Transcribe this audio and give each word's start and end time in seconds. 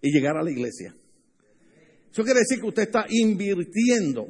y 0.00 0.10
llegar 0.10 0.36
a 0.36 0.42
la 0.42 0.50
iglesia. 0.50 0.94
Eso 2.12 2.22
quiere 2.22 2.40
decir 2.40 2.60
que 2.60 2.68
usted 2.68 2.82
está 2.82 3.06
invirtiendo 3.08 4.28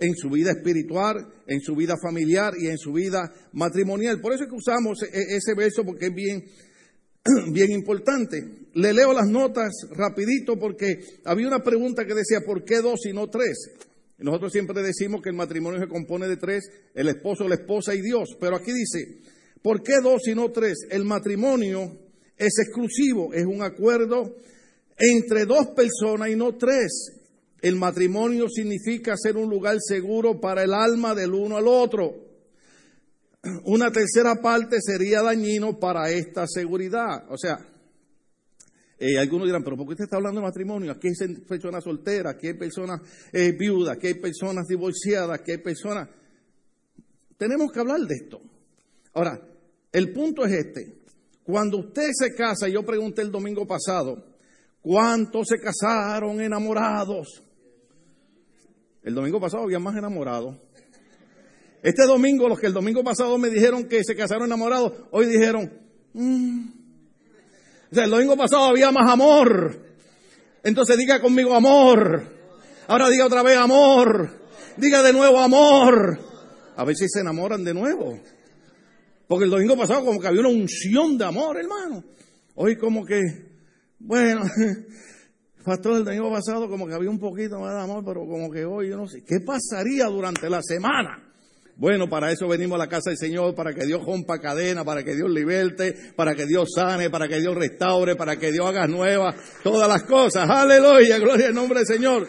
en 0.00 0.14
su 0.16 0.28
vida 0.30 0.50
espiritual, 0.50 1.32
en 1.46 1.60
su 1.60 1.76
vida 1.76 1.94
familiar 2.02 2.54
y 2.58 2.66
en 2.66 2.78
su 2.78 2.92
vida 2.92 3.32
matrimonial. 3.52 4.20
Por 4.20 4.32
eso 4.32 4.44
es 4.44 4.50
que 4.50 4.56
usamos 4.56 5.02
e-, 5.02 5.06
e-, 5.06 5.36
ese 5.36 5.54
verso 5.54 5.84
porque 5.84 6.06
es 6.06 6.14
bien, 6.14 6.44
bien 7.52 7.70
importante. 7.70 8.42
Le 8.74 8.92
leo 8.92 9.12
las 9.12 9.28
notas 9.28 9.72
rapidito 9.90 10.58
porque 10.58 10.98
había 11.24 11.46
una 11.46 11.62
pregunta 11.62 12.04
que 12.04 12.14
decía, 12.14 12.40
¿por 12.44 12.64
qué 12.64 12.80
dos 12.80 13.06
y 13.06 13.12
no 13.12 13.28
tres? 13.28 13.70
Nosotros 14.18 14.52
siempre 14.52 14.82
decimos 14.82 15.22
que 15.22 15.30
el 15.30 15.36
matrimonio 15.36 15.80
se 15.80 15.88
compone 15.88 16.28
de 16.28 16.36
tres, 16.36 16.68
el 16.94 17.08
esposo, 17.08 17.48
la 17.48 17.56
esposa 17.56 17.94
y 17.94 18.00
Dios. 18.00 18.36
Pero 18.40 18.56
aquí 18.56 18.72
dice, 18.72 19.20
¿por 19.62 19.82
qué 19.82 19.94
dos 20.02 20.26
y 20.26 20.34
no 20.34 20.50
tres? 20.50 20.86
El 20.90 21.04
matrimonio 21.04 22.03
es 22.36 22.58
exclusivo, 22.58 23.32
es 23.32 23.44
un 23.44 23.62
acuerdo 23.62 24.36
entre 24.96 25.44
dos 25.44 25.68
personas 25.68 26.30
y 26.30 26.36
no 26.36 26.56
tres. 26.56 27.12
El 27.60 27.76
matrimonio 27.76 28.48
significa 28.48 29.16
ser 29.16 29.36
un 29.36 29.48
lugar 29.48 29.76
seguro 29.80 30.40
para 30.40 30.62
el 30.64 30.74
alma 30.74 31.14
del 31.14 31.32
uno 31.32 31.56
al 31.56 31.66
otro. 31.66 32.14
Una 33.64 33.90
tercera 33.90 34.36
parte 34.36 34.78
sería 34.80 35.22
dañino 35.22 35.78
para 35.78 36.10
esta 36.10 36.46
seguridad. 36.46 37.24
O 37.30 37.38
sea, 37.38 37.58
eh, 38.98 39.18
algunos 39.18 39.46
dirán, 39.46 39.62
pero 39.64 39.76
¿por 39.76 39.86
qué 39.86 39.92
usted 39.92 40.04
está 40.04 40.16
hablando 40.16 40.40
de 40.40 40.46
matrimonio? 40.46 40.92
Aquí 40.92 41.08
hay 41.08 41.34
personas 41.36 41.84
solteras, 41.84 42.34
aquí 42.34 42.48
hay 42.48 42.54
personas 42.54 43.00
eh, 43.32 43.52
viudas, 43.52 43.96
aquí 43.96 44.08
hay 44.08 44.14
personas 44.14 44.66
divorciadas, 44.66 45.40
aquí 45.40 45.52
hay 45.52 45.58
personas... 45.58 46.08
Tenemos 47.36 47.72
que 47.72 47.80
hablar 47.80 48.00
de 48.00 48.14
esto. 48.14 48.40
Ahora, 49.14 49.40
el 49.92 50.12
punto 50.12 50.44
es 50.44 50.52
este. 50.52 51.03
Cuando 51.44 51.78
usted 51.78 52.08
se 52.12 52.34
casa, 52.34 52.68
yo 52.68 52.82
pregunté 52.84 53.22
el 53.22 53.30
domingo 53.30 53.66
pasado, 53.66 54.24
¿cuántos 54.80 55.48
se 55.48 55.60
casaron 55.60 56.40
enamorados? 56.40 57.42
El 59.02 59.14
domingo 59.14 59.38
pasado 59.38 59.64
había 59.64 59.78
más 59.78 59.94
enamorados. 59.94 60.56
Este 61.82 62.06
domingo, 62.06 62.48
los 62.48 62.58
que 62.58 62.66
el 62.66 62.72
domingo 62.72 63.04
pasado 63.04 63.36
me 63.36 63.50
dijeron 63.50 63.84
que 63.84 64.02
se 64.02 64.16
casaron 64.16 64.46
enamorados, 64.46 64.92
hoy 65.10 65.26
dijeron, 65.26 65.70
mm". 66.14 66.68
o 67.92 67.94
sea, 67.94 68.04
el 68.04 68.10
domingo 68.10 68.38
pasado 68.38 68.64
había 68.64 68.90
más 68.90 69.10
amor. 69.10 69.84
Entonces 70.62 70.96
diga 70.96 71.20
conmigo 71.20 71.54
amor. 71.54 72.26
Ahora 72.88 73.10
diga 73.10 73.26
otra 73.26 73.42
vez 73.42 73.58
amor. 73.58 74.30
Diga 74.78 75.02
de 75.02 75.12
nuevo 75.12 75.38
amor. 75.38 76.18
A 76.74 76.84
ver 76.84 76.96
si 76.96 77.06
se 77.06 77.20
enamoran 77.20 77.62
de 77.62 77.74
nuevo. 77.74 78.18
Porque 79.26 79.44
el 79.44 79.50
domingo 79.50 79.76
pasado 79.76 80.04
como 80.04 80.20
que 80.20 80.28
había 80.28 80.40
una 80.40 80.50
unción 80.50 81.16
de 81.16 81.24
amor, 81.24 81.58
hermano. 81.58 82.04
Hoy 82.54 82.76
como 82.76 83.04
que, 83.04 83.20
bueno, 83.98 84.42
pastor, 85.64 85.98
el 85.98 86.04
domingo 86.04 86.30
pasado 86.30 86.68
como 86.68 86.86
que 86.86 86.94
había 86.94 87.10
un 87.10 87.18
poquito 87.18 87.58
más 87.58 87.74
de 87.74 87.80
amor, 87.80 88.04
pero 88.04 88.26
como 88.26 88.50
que 88.50 88.64
hoy 88.64 88.90
yo 88.90 88.96
no 88.96 89.08
sé. 89.08 89.22
¿Qué 89.26 89.40
pasaría 89.40 90.06
durante 90.06 90.48
la 90.50 90.62
semana? 90.62 91.30
Bueno, 91.76 92.08
para 92.08 92.30
eso 92.30 92.46
venimos 92.46 92.76
a 92.76 92.84
la 92.84 92.88
casa 92.88 93.10
del 93.10 93.18
Señor, 93.18 93.54
para 93.56 93.74
que 93.74 93.84
Dios 93.84 94.04
rompa 94.04 94.38
cadena, 94.38 94.84
para 94.84 95.02
que 95.02 95.16
Dios 95.16 95.28
liberte, 95.28 96.12
para 96.14 96.36
que 96.36 96.46
Dios 96.46 96.68
sane, 96.72 97.10
para 97.10 97.26
que 97.26 97.40
Dios 97.40 97.56
restaure, 97.56 98.14
para 98.14 98.36
que 98.36 98.52
Dios 98.52 98.64
haga 98.66 98.86
nuevas 98.86 99.34
todas 99.64 99.88
las 99.88 100.04
cosas. 100.04 100.48
Aleluya, 100.48 101.18
gloria 101.18 101.48
al 101.48 101.54
nombre 101.54 101.80
del 101.80 101.86
Señor. 101.86 102.28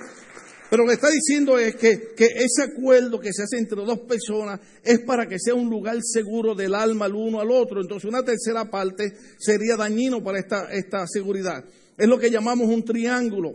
Pero 0.70 0.84
lo 0.84 0.90
que 0.90 0.96
está 0.96 1.10
diciendo 1.10 1.60
es 1.60 1.76
que, 1.76 2.16
ese 2.18 2.64
acuerdo 2.64 3.20
que 3.20 3.32
se 3.32 3.44
hace 3.44 3.58
entre 3.58 3.84
dos 3.86 4.00
personas 4.00 4.60
es 4.84 5.00
para 5.02 5.28
que 5.28 5.38
sea 5.40 5.54
un 5.54 5.70
lugar 5.70 5.98
seguro 6.02 6.56
del 6.56 6.74
alma 6.74 7.06
al 7.06 7.16
uno 7.16 7.40
al 7.40 7.52
otro. 7.52 7.82
Entonces 7.82 8.10
una 8.10 8.24
tercera 8.24 8.70
parte 8.70 9.14
sería 9.38 9.76
dañino 9.78 10.24
para 10.24 10.40
esta, 10.40 10.72
esta 10.72 11.06
seguridad. 11.08 11.64
Es 11.98 12.08
lo 12.08 12.18
que 12.18 12.32
llamamos 12.32 12.68
un 12.68 12.84
triángulo. 12.84 13.54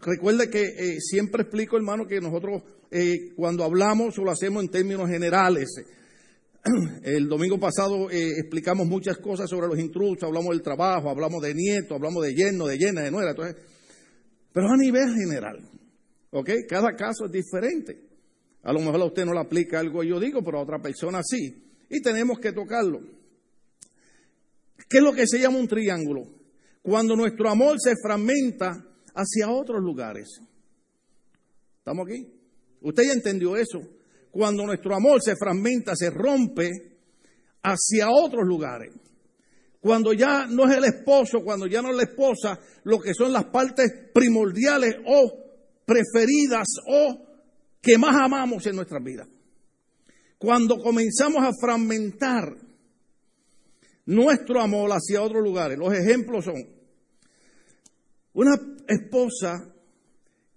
Recuerde 0.00 0.48
que 0.48 0.62
eh, 0.62 1.00
siempre 1.00 1.42
explico, 1.42 1.76
hermano, 1.76 2.06
que 2.06 2.20
nosotros 2.20 2.62
eh, 2.90 3.32
cuando 3.34 3.64
hablamos 3.64 4.16
lo 4.18 4.30
hacemos 4.30 4.62
en 4.62 4.70
términos 4.70 5.08
generales. 5.08 5.68
El 7.02 7.28
domingo 7.28 7.58
pasado 7.58 8.10
eh, 8.10 8.38
explicamos 8.38 8.86
muchas 8.86 9.18
cosas 9.18 9.50
sobre 9.50 9.66
los 9.66 9.78
intrusos, 9.78 10.22
hablamos 10.22 10.50
del 10.50 10.62
trabajo, 10.62 11.10
hablamos 11.10 11.42
de 11.42 11.54
nietos, 11.54 11.92
hablamos 11.92 12.22
de 12.24 12.34
yerno, 12.34 12.66
de 12.66 12.78
llena, 12.78 13.02
de 13.02 13.10
nuera. 13.10 13.34
pero 13.34 14.68
a 14.68 14.76
nivel 14.76 15.14
general. 15.14 15.58
¿Ok? 16.36 16.50
Cada 16.68 16.96
caso 16.96 17.26
es 17.26 17.32
diferente. 17.32 17.96
A 18.64 18.72
lo 18.72 18.80
mejor 18.80 19.00
a 19.00 19.04
usted 19.04 19.24
no 19.24 19.32
le 19.32 19.40
aplica 19.40 19.78
algo 19.78 20.02
yo 20.02 20.18
digo, 20.18 20.42
pero 20.42 20.58
a 20.58 20.62
otra 20.62 20.80
persona 20.82 21.20
sí. 21.22 21.62
Y 21.88 22.02
tenemos 22.02 22.40
que 22.40 22.52
tocarlo. 22.52 23.00
¿Qué 24.88 24.98
es 24.98 25.02
lo 25.02 25.12
que 25.12 25.28
se 25.28 25.38
llama 25.38 25.58
un 25.58 25.68
triángulo? 25.68 26.24
Cuando 26.82 27.14
nuestro 27.14 27.48
amor 27.48 27.76
se 27.78 27.94
fragmenta 28.02 28.84
hacia 29.14 29.48
otros 29.48 29.80
lugares. 29.80 30.40
¿Estamos 31.78 32.06
aquí? 32.08 32.26
Usted 32.80 33.04
ya 33.04 33.12
entendió 33.12 33.56
eso. 33.56 33.80
Cuando 34.32 34.66
nuestro 34.66 34.92
amor 34.92 35.22
se 35.22 35.36
fragmenta, 35.36 35.94
se 35.94 36.10
rompe 36.10 36.68
hacia 37.62 38.10
otros 38.10 38.44
lugares. 38.44 38.92
Cuando 39.78 40.12
ya 40.12 40.48
no 40.48 40.68
es 40.68 40.78
el 40.78 40.84
esposo, 40.84 41.44
cuando 41.44 41.68
ya 41.68 41.80
no 41.80 41.90
es 41.90 41.96
la 41.96 42.02
esposa, 42.02 42.58
lo 42.82 42.98
que 42.98 43.14
son 43.14 43.32
las 43.32 43.44
partes 43.44 44.10
primordiales 44.12 44.96
o 45.06 45.43
preferidas 45.84 46.66
o 46.86 47.26
que 47.80 47.98
más 47.98 48.16
amamos 48.16 48.66
en 48.66 48.76
nuestras 48.76 49.02
vidas. 49.02 49.28
Cuando 50.38 50.78
comenzamos 50.78 51.42
a 51.42 51.52
fragmentar 51.58 52.56
nuestro 54.06 54.60
amor 54.60 54.90
hacia 54.90 55.22
otros 55.22 55.42
lugares, 55.42 55.78
los 55.78 55.92
ejemplos 55.92 56.44
son 56.44 56.56
una 58.34 58.54
esposa 58.88 59.74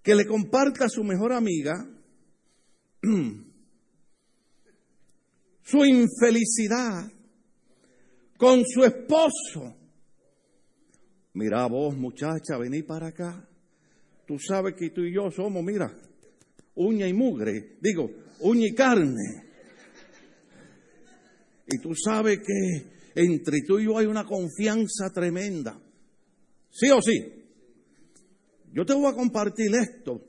que 0.02 0.14
le 0.14 0.26
comparta 0.26 0.86
a 0.86 0.88
su 0.88 1.04
mejor 1.04 1.32
amiga 1.32 1.86
su 5.62 5.84
infelicidad 5.84 7.12
con 8.36 8.64
su 8.66 8.84
esposo. 8.84 9.74
Mira 11.34 11.66
vos, 11.66 11.96
muchacha, 11.96 12.56
vení 12.58 12.82
para 12.82 13.08
acá. 13.08 13.47
Tú 14.28 14.38
sabes 14.38 14.74
que 14.74 14.90
tú 14.90 15.00
y 15.00 15.14
yo 15.14 15.30
somos, 15.30 15.64
mira, 15.64 15.90
uña 16.74 17.08
y 17.08 17.14
mugre, 17.14 17.78
digo, 17.80 18.10
uña 18.40 18.66
y 18.66 18.74
carne. 18.74 19.42
Y 21.66 21.78
tú 21.78 21.94
sabes 21.94 22.40
que 22.40 23.22
entre 23.22 23.62
tú 23.66 23.78
y 23.78 23.86
yo 23.86 23.96
hay 23.96 24.04
una 24.04 24.26
confianza 24.26 25.10
tremenda. 25.14 25.80
¿Sí 26.70 26.90
o 26.90 27.00
sí? 27.00 27.42
Yo 28.74 28.84
te 28.84 28.92
voy 28.92 29.10
a 29.10 29.16
compartir 29.16 29.74
esto. 29.74 30.22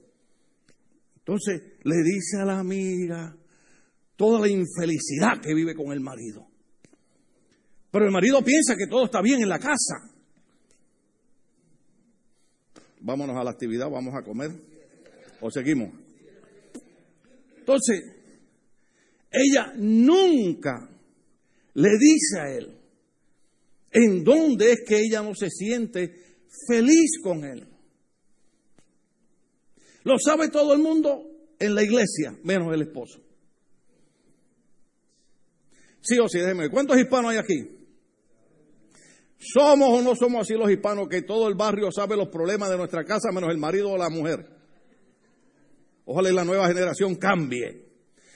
Entonces 1.18 1.62
le 1.84 1.98
dice 2.02 2.38
a 2.42 2.46
la 2.46 2.60
amiga 2.60 3.36
toda 4.16 4.40
la 4.40 4.48
infelicidad 4.48 5.42
que 5.42 5.54
vive 5.54 5.76
con 5.76 5.92
el 5.92 6.00
marido. 6.00 6.48
Pero 7.92 8.06
el 8.06 8.12
marido 8.12 8.42
piensa 8.46 8.78
que 8.78 8.88
todo 8.88 9.06
está 9.06 9.22
bien 9.22 9.42
en 9.42 9.50
la 9.50 9.60
casa 9.60 10.09
vámonos 13.00 13.36
a 13.38 13.44
la 13.44 13.52
actividad, 13.52 13.90
vamos 13.90 14.14
a 14.16 14.24
comer 14.24 14.52
o 15.42 15.50
seguimos. 15.50 15.90
Entonces, 17.58 18.04
ella 19.32 19.74
nunca 19.76 20.90
le 21.74 21.90
dice 21.98 22.40
a 22.40 22.52
él 22.52 22.76
en 23.92 24.24
dónde 24.24 24.72
es 24.72 24.84
que 24.88 25.00
ella 25.00 25.22
no 25.22 25.34
se 25.36 25.50
siente 25.50 26.14
feliz 26.68 27.20
con 27.22 27.44
él. 27.44 27.68
Lo 30.04 30.18
sabe 30.18 30.50
todo 30.50 30.74
el 30.74 30.80
mundo 30.80 31.26
en 31.60 31.76
la 31.76 31.84
iglesia, 31.84 32.38
menos 32.44 32.74
el 32.74 32.82
esposo. 32.84 33.22
Sí 36.02 36.18
o 36.18 36.28
sí, 36.28 36.40
déjeme. 36.40 36.70
¿Cuántos 36.70 36.98
hispanos 36.98 37.32
hay 37.32 37.38
aquí? 37.38 37.79
¿Somos 39.40 39.90
o 39.90 40.02
no 40.02 40.16
somos 40.16 40.42
así 40.42 40.54
los 40.54 40.70
hispanos 40.70 41.08
que 41.08 41.22
todo 41.22 41.48
el 41.48 41.56
barrio 41.56 41.92
sabe 41.92 42.18
los 42.18 42.28
problemas 42.28 42.70
de 42.70 42.78
nuestra 42.78 43.06
casa 43.06 43.32
menos 43.32 43.50
el 43.50 43.58
marido 43.58 43.92
o 43.92 43.98
la 43.98 44.10
mujer? 44.10 44.46
Ojalá 46.04 46.32
la 46.32 46.44
nueva 46.44 46.68
generación 46.68 47.16
cambie. 47.16 47.86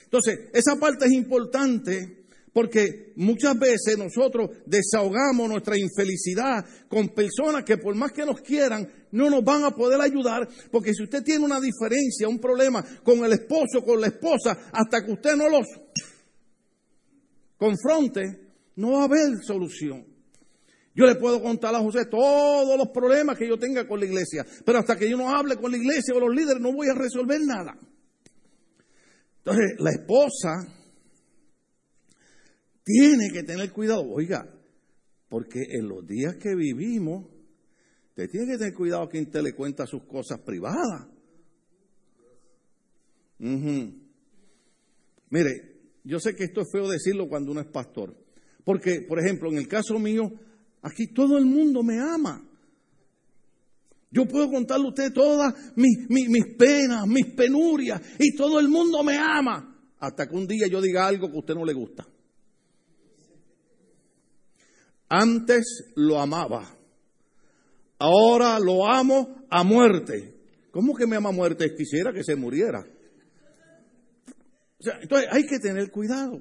Entonces, 0.04 0.48
esa 0.54 0.76
parte 0.76 1.04
es 1.04 1.12
importante 1.12 2.24
porque 2.54 3.12
muchas 3.16 3.58
veces 3.58 3.98
nosotros 3.98 4.48
desahogamos 4.64 5.48
nuestra 5.48 5.76
infelicidad 5.76 6.64
con 6.88 7.08
personas 7.08 7.64
que 7.64 7.76
por 7.76 7.94
más 7.96 8.12
que 8.12 8.24
nos 8.24 8.40
quieran, 8.40 8.88
no 9.10 9.28
nos 9.28 9.44
van 9.44 9.64
a 9.64 9.72
poder 9.72 10.00
ayudar, 10.00 10.48
porque 10.70 10.94
si 10.94 11.02
usted 11.02 11.22
tiene 11.22 11.44
una 11.44 11.60
diferencia, 11.60 12.28
un 12.28 12.38
problema 12.38 12.82
con 13.02 13.24
el 13.24 13.32
esposo, 13.32 13.84
con 13.84 14.00
la 14.00 14.06
esposa, 14.06 14.70
hasta 14.72 15.04
que 15.04 15.12
usted 15.12 15.34
no 15.36 15.48
los 15.48 15.66
confronte, 17.58 18.22
no 18.76 18.92
va 18.92 19.02
a 19.02 19.04
haber 19.04 19.42
solución. 19.44 20.13
Yo 20.94 21.06
le 21.06 21.16
puedo 21.16 21.42
contar 21.42 21.74
a 21.74 21.80
José 21.80 22.06
todos 22.06 22.78
los 22.78 22.88
problemas 22.88 23.36
que 23.36 23.48
yo 23.48 23.58
tenga 23.58 23.86
con 23.86 23.98
la 23.98 24.06
iglesia, 24.06 24.46
pero 24.64 24.78
hasta 24.78 24.96
que 24.96 25.10
yo 25.10 25.16
no 25.16 25.34
hable 25.34 25.56
con 25.56 25.70
la 25.70 25.76
iglesia 25.76 26.14
o 26.14 26.20
los 26.20 26.34
líderes 26.34 26.60
no 26.60 26.72
voy 26.72 26.88
a 26.88 26.94
resolver 26.94 27.40
nada. 27.40 27.76
Entonces, 29.38 29.74
la 29.78 29.90
esposa 29.90 30.50
tiene 32.84 33.30
que 33.32 33.42
tener 33.42 33.72
cuidado, 33.72 34.04
oiga, 34.08 34.48
porque 35.28 35.60
en 35.70 35.88
los 35.88 36.06
días 36.06 36.36
que 36.36 36.54
vivimos 36.54 37.34
Usted 38.16 38.30
tiene 38.30 38.52
que 38.52 38.58
tener 38.58 38.74
cuidado 38.74 39.08
quien 39.08 39.28
te 39.28 39.42
le 39.42 39.54
cuenta 39.54 39.88
sus 39.88 40.04
cosas 40.04 40.38
privadas. 40.38 41.08
Mire, 43.38 43.96
yo 46.04 46.20
sé 46.20 46.36
que 46.36 46.44
esto 46.44 46.60
es 46.60 46.68
feo 46.70 46.88
decirlo 46.88 47.28
cuando 47.28 47.50
uno 47.50 47.60
es 47.60 47.66
pastor. 47.66 48.16
Porque, 48.62 49.00
por 49.00 49.18
ejemplo, 49.18 49.50
en 49.50 49.58
el 49.58 49.66
caso 49.66 49.98
mío, 49.98 50.30
aquí 50.84 51.08
todo 51.08 51.36
el 51.38 51.46
mundo 51.46 51.82
me 51.82 51.98
ama. 51.98 52.42
Yo 54.10 54.26
puedo 54.26 54.48
contarle 54.48 54.86
a 54.86 54.88
usted 54.90 55.12
todas 55.12 55.52
mis, 55.74 56.08
mis, 56.08 56.54
penas, 56.56 57.04
mis 57.08 57.26
penurias, 57.34 58.00
y 58.18 58.36
todo 58.36 58.60
el 58.60 58.68
mundo 58.68 59.02
me 59.02 59.16
ama. 59.18 59.76
Hasta 59.98 60.28
que 60.28 60.36
un 60.36 60.46
día 60.46 60.68
yo 60.70 60.80
diga 60.80 61.06
algo 61.06 61.28
que 61.28 61.34
a 61.34 61.40
usted 61.40 61.54
no 61.54 61.64
le 61.64 61.72
gusta. 61.72 62.06
Antes 65.08 65.92
lo 65.96 66.20
amaba. 66.20 66.76
Ahora 67.98 68.60
lo 68.60 68.86
amo 68.86 69.46
a 69.50 69.64
muerte. 69.64 70.34
¿Cómo 70.70 70.94
que 70.94 71.06
me 71.06 71.16
ama 71.16 71.30
a 71.30 71.32
muerte? 71.32 71.74
Quisiera 71.76 72.12
que 72.12 72.22
se 72.22 72.36
muriera. 72.36 72.86
O 74.78 74.82
sea, 74.82 74.98
entonces 75.00 75.28
hay 75.32 75.44
que 75.46 75.58
tener 75.58 75.90
cuidado. 75.90 76.40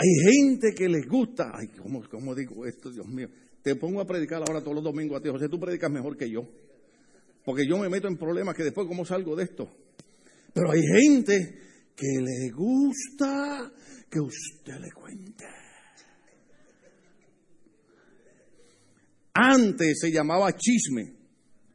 Hay 0.00 0.32
gente 0.32 0.72
que 0.74 0.88
les 0.88 1.06
gusta. 1.06 1.52
Ay, 1.52 1.68
¿cómo, 1.76 2.02
¿cómo, 2.08 2.34
digo 2.34 2.64
esto, 2.64 2.90
Dios 2.90 3.06
mío? 3.06 3.28
Te 3.62 3.76
pongo 3.76 4.00
a 4.00 4.06
predicar 4.06 4.38
ahora 4.38 4.62
todos 4.62 4.76
los 4.76 4.84
domingos 4.84 5.18
a 5.18 5.22
ti. 5.22 5.28
José, 5.28 5.50
tú 5.50 5.60
predicas 5.60 5.90
mejor 5.90 6.16
que 6.16 6.30
yo. 6.30 6.48
Porque 7.44 7.66
yo 7.68 7.76
me 7.76 7.90
meto 7.90 8.08
en 8.08 8.16
problemas 8.16 8.54
que 8.54 8.64
después, 8.64 8.86
¿cómo 8.88 9.04
salgo 9.04 9.36
de 9.36 9.44
esto? 9.44 9.68
Pero 10.54 10.70
hay 10.70 10.80
gente 10.80 11.58
que 11.94 12.06
le 12.18 12.50
gusta 12.50 13.70
que 14.08 14.20
usted 14.20 14.78
le 14.80 14.90
cuente. 14.90 15.44
Antes 19.34 19.98
se 20.00 20.10
llamaba 20.10 20.56
chisme. 20.56 21.12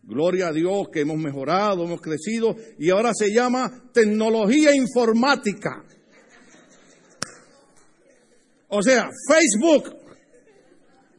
Gloria 0.01 0.47
a 0.47 0.51
Dios 0.51 0.87
que 0.91 1.01
hemos 1.01 1.17
mejorado, 1.17 1.83
hemos 1.83 2.01
crecido 2.01 2.55
y 2.79 2.89
ahora 2.89 3.11
se 3.13 3.31
llama 3.31 3.91
tecnología 3.93 4.75
informática. 4.75 5.85
O 8.75 8.81
sea, 8.81 9.09
Facebook. 9.27 9.95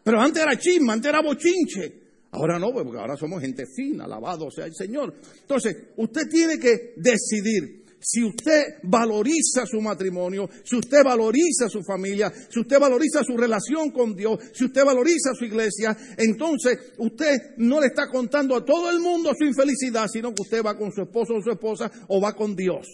Pero 0.05 0.21
antes 0.21 0.43
era 0.43 0.57
chisme, 0.59 0.93
antes 0.93 1.09
era 1.09 1.23
bochinche. 1.23 2.07
Ahora 2.33 2.59
no, 2.59 2.71
porque 2.71 2.99
ahora 2.99 3.17
somos 3.17 3.41
gente 3.41 3.65
fina, 3.67 4.05
alabado 4.05 4.51
sea 4.51 4.67
el 4.67 4.75
Señor. 4.75 5.15
Entonces, 5.41 5.75
usted 5.97 6.29
tiene 6.31 6.59
que 6.59 6.93
decidir 6.97 7.87
si 7.99 8.23
usted 8.23 8.63
valoriza 8.83 9.65
su 9.65 9.81
matrimonio, 9.81 10.49
si 10.63 10.77
usted 10.77 11.03
valoriza 11.03 11.69
su 11.69 11.83
familia, 11.83 12.31
si 12.31 12.61
usted 12.61 12.79
valoriza 12.79 13.25
su 13.25 13.37
relación 13.37 13.91
con 13.91 14.15
Dios, 14.15 14.39
si 14.53 14.67
usted 14.67 14.85
valoriza 14.85 15.35
su 15.35 15.47
iglesia, 15.47 15.97
entonces 16.19 16.93
usted 16.99 17.57
no 17.57 17.81
le 17.81 17.87
está 17.87 18.09
contando 18.09 18.55
a 18.55 18.65
todo 18.65 18.91
el 18.91 19.01
mundo 19.01 19.33
su 19.37 19.47
infelicidad, 19.47 20.07
sino 20.13 20.35
que 20.35 20.43
usted 20.43 20.63
va 20.63 20.77
con 20.77 20.93
su 20.93 21.03
esposo 21.03 21.35
o 21.35 21.43
su 21.43 21.51
esposa 21.51 21.91
o 22.09 22.21
va 22.21 22.35
con 22.35 22.55
Dios. 22.55 22.87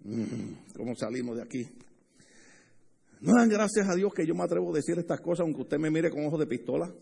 Mm, 0.00 0.74
¿Cómo 0.76 0.94
salimos 0.96 1.36
de 1.36 1.42
aquí? 1.44 1.83
No 3.24 3.32
dan 3.38 3.48
gracias 3.48 3.88
a 3.88 3.94
Dios 3.94 4.12
que 4.12 4.26
yo 4.26 4.34
me 4.34 4.42
atrevo 4.42 4.70
a 4.70 4.76
decir 4.76 4.98
estas 4.98 5.18
cosas, 5.18 5.46
aunque 5.46 5.62
usted 5.62 5.78
me 5.78 5.90
mire 5.90 6.10
con 6.10 6.26
ojos 6.26 6.38
de 6.38 6.46
pistola. 6.46 6.92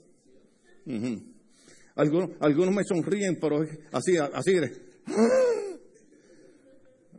algunos, 1.96 2.30
me 2.72 2.84
sonríen, 2.84 3.40
pero 3.40 3.62
así, 3.90 4.16
así. 4.16 4.52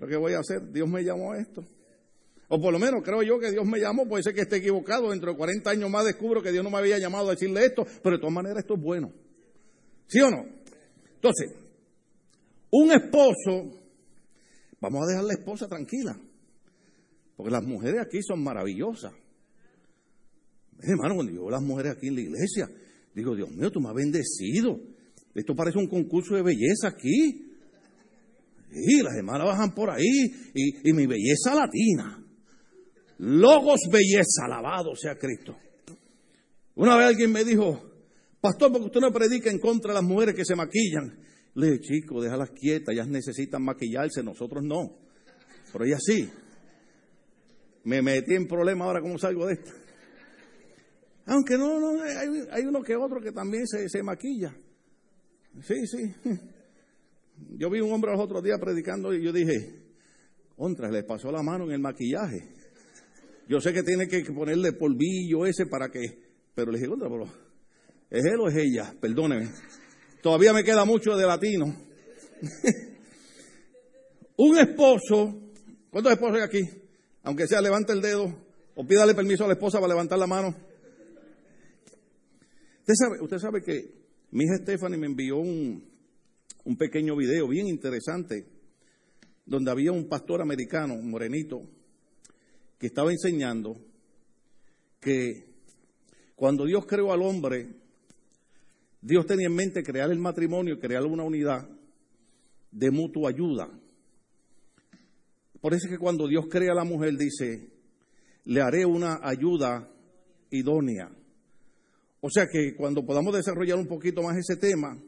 ¿Qué 0.07 0.15
voy 0.15 0.33
a 0.33 0.39
hacer? 0.39 0.71
Dios 0.71 0.88
me 0.88 1.03
llamó 1.03 1.33
a 1.33 1.38
esto. 1.38 1.65
O 2.47 2.61
por 2.61 2.71
lo 2.71 2.79
menos 2.79 3.03
creo 3.03 3.21
yo 3.23 3.39
que 3.39 3.51
Dios 3.51 3.65
me 3.65 3.77
llamó, 3.79 4.07
puede 4.07 4.23
ser 4.23 4.33
que 4.33 4.41
esté 4.41 4.57
equivocado, 4.57 5.11
dentro 5.11 5.31
de 5.31 5.38
40 5.38 5.69
años 5.69 5.89
más 5.89 6.05
descubro 6.05 6.41
que 6.41 6.53
Dios 6.53 6.63
no 6.63 6.69
me 6.69 6.77
había 6.77 6.97
llamado 6.97 7.27
a 7.27 7.31
decirle 7.31 7.65
esto, 7.65 7.85
pero 8.01 8.15
de 8.15 8.21
todas 8.21 8.33
maneras 8.33 8.59
esto 8.59 8.75
es 8.75 8.81
bueno. 8.81 9.11
¿Sí 10.07 10.21
o 10.21 10.29
no? 10.29 10.45
Entonces, 11.15 11.51
un 12.71 12.89
esposo, 12.89 13.81
vamos 14.79 15.03
a 15.03 15.07
dejar 15.07 15.25
la 15.25 15.33
esposa 15.33 15.67
tranquila, 15.67 16.17
porque 17.35 17.51
las 17.51 17.63
mujeres 17.63 18.01
aquí 18.01 18.21
son 18.21 18.44
maravillosas. 18.44 19.13
Hermano, 20.80 21.15
cuando 21.15 21.31
yo 21.31 21.41
veo 21.41 21.50
las 21.50 21.62
mujeres 21.62 21.94
aquí 21.94 22.07
en 22.07 22.15
la 22.15 22.21
iglesia, 22.21 22.69
digo, 23.15 23.35
Dios 23.35 23.50
mío, 23.51 23.71
tú 23.71 23.80
me 23.80 23.89
has 23.89 23.95
bendecido. 23.95 24.80
Esto 25.33 25.56
parece 25.56 25.80
un 25.80 25.88
concurso 25.88 26.35
de 26.35 26.44
belleza 26.44 26.89
aquí. 26.89 27.50
Y 28.71 29.01
las 29.03 29.15
hermanas 29.15 29.47
bajan 29.47 29.74
por 29.74 29.89
ahí 29.89 30.51
y, 30.53 30.94
mi 30.94 31.06
belleza 31.06 31.56
latina. 31.56 32.24
Logos 33.19 33.81
belleza, 33.91 34.45
alabado 34.45 34.95
sea 34.95 35.18
Cristo. 35.18 35.56
Una 36.75 36.97
vez 36.97 37.07
alguien 37.07 37.31
me 37.31 37.44
dijo, 37.44 37.81
pastor, 38.41 38.71
porque 38.71 38.88
usted 38.88 39.00
no 39.00 39.12
predica 39.12 39.51
en 39.51 39.59
contra 39.59 39.91
de 39.91 40.00
las 40.00 40.03
mujeres 40.03 40.36
que 40.36 40.44
se 40.44 40.56
maquillan. 40.56 41.19
Le 41.56 41.71
dije, 41.71 41.81
chico, 41.81 42.21
déjalas 42.21 42.50
quietas, 42.50 42.94
ellas 42.94 43.07
necesitan 43.07 43.63
maquillarse, 43.63 44.24
nosotros 44.24 44.63
no. 44.63 44.97
Pero 45.71 45.86
ellas 45.86 46.01
sí. 46.03 46.29
Me 47.83 48.01
metí 48.01 48.33
en 48.35 48.47
problema 48.47 48.85
ahora, 48.85 49.01
¿cómo 49.01 49.18
salgo 49.18 49.45
de 49.47 49.53
esto? 49.53 49.71
Aunque 51.25 51.57
no, 51.57 51.80
no, 51.80 52.01
hay, 52.03 52.65
uno 52.65 52.81
que 52.81 52.95
otro 52.95 53.21
que 53.21 53.31
también 53.31 53.65
se, 53.65 53.88
se 53.89 54.03
maquilla. 54.03 54.53
Sí, 55.62 55.88
sí. 55.88 56.13
Yo 57.57 57.69
vi 57.69 57.80
un 57.80 57.91
hombre 57.91 58.12
los 58.12 58.21
otros 58.21 58.44
días 58.44 58.59
predicando 58.59 59.13
y 59.13 59.24
yo 59.24 59.33
dije, 59.33 59.81
contra, 60.56 60.89
le 60.89 61.03
pasó 61.03 61.31
la 61.31 61.41
mano 61.41 61.65
en 61.65 61.71
el 61.71 61.80
maquillaje. 61.80 62.47
Yo 63.50 63.59
sé 63.59 63.74
que 63.74 63.83
tiene 63.83 64.07
que 64.07 64.24
ponerle 64.31 64.74
polvillo 64.74 65.45
ese 65.45 65.65
para 65.65 65.89
que, 65.89 66.00
pero 66.53 66.71
le 66.71 66.77
dije, 66.77 66.89
contra, 66.89 67.09
pero 67.09 67.25
¿es 68.09 68.24
él 68.24 68.39
o 68.39 68.47
es 68.47 68.56
ella? 68.56 68.94
Perdóneme. 69.00 69.50
Todavía 70.21 70.53
me 70.53 70.63
queda 70.63 70.86
mucho 70.86 71.18
de 71.18 71.25
latino. 71.25 71.65
un 74.38 74.57
esposo, 74.57 75.41
¿cuántos 75.89 76.13
esposos 76.13 76.38
hay 76.38 76.44
aquí? 76.44 76.82
Aunque 77.24 77.48
sea, 77.48 77.62
levante 77.62 77.94
el 77.94 78.02
dedo 78.02 78.36
o 78.75 78.86
pídale 78.86 79.16
permiso 79.16 79.46
a 79.46 79.48
la 79.48 79.54
esposa 79.54 79.80
para 79.80 79.94
levantar 79.94 80.20
la 80.20 80.28
mano. 80.28 80.56
Usted 82.80 82.94
sabe, 82.96 83.22
usted 83.22 83.38
sabe 83.38 83.62
que 83.62 84.04
mi 84.31 84.44
hija 84.44 84.58
Stephanie 84.58 84.98
me 84.98 85.08
envió 85.08 85.38
un, 85.38 85.90
un 86.66 86.78
pequeño 86.78 87.16
video 87.16 87.48
bien 87.48 87.68
interesante 87.68 88.46
donde 89.46 89.72
había 89.72 89.92
un 89.92 90.08
pastor 90.08 90.42
americano, 90.42 90.96
morenito, 90.96 91.62
que 92.78 92.88
estaba 92.88 93.12
enseñando 93.12 93.78
que 95.00 95.46
cuando 96.36 96.66
Dios 96.66 96.86
creó 96.86 97.14
al 97.14 97.22
hombre, 97.22 97.70
Dios 99.02 99.25
tenía 99.25 99.48
en 99.48 99.56
mente 99.56 99.84
crear 99.84 100.12
el 100.12 100.20
matrimonio, 100.20 100.80
crear 100.80 101.03
una 101.03 101.24
unidad 101.24 101.70
de 102.72 102.92
mutua 102.92 103.30
ayuda. 103.30 103.70
Por 105.63 105.74
eso 105.74 105.88
es 105.88 105.93
que 105.93 105.98
cuando 105.98 106.27
Dios 106.27 106.48
crea 106.51 106.74
a 106.74 106.75
la 106.75 106.84
mujer 106.84 107.15
dice, 107.17 107.70
le 108.43 108.62
haré 108.62 108.86
una 108.86 109.22
ayuda 109.24 109.89
idónea. 110.51 111.10
O 112.20 112.29
sea 112.29 112.48
que 112.48 112.75
cuando 112.75 113.05
podamos 113.05 113.34
desarrollar 113.34 113.77
un 113.77 113.88
poquito 113.88 114.22
más 114.22 114.36
ese 114.36 114.58
tema, 114.58 115.00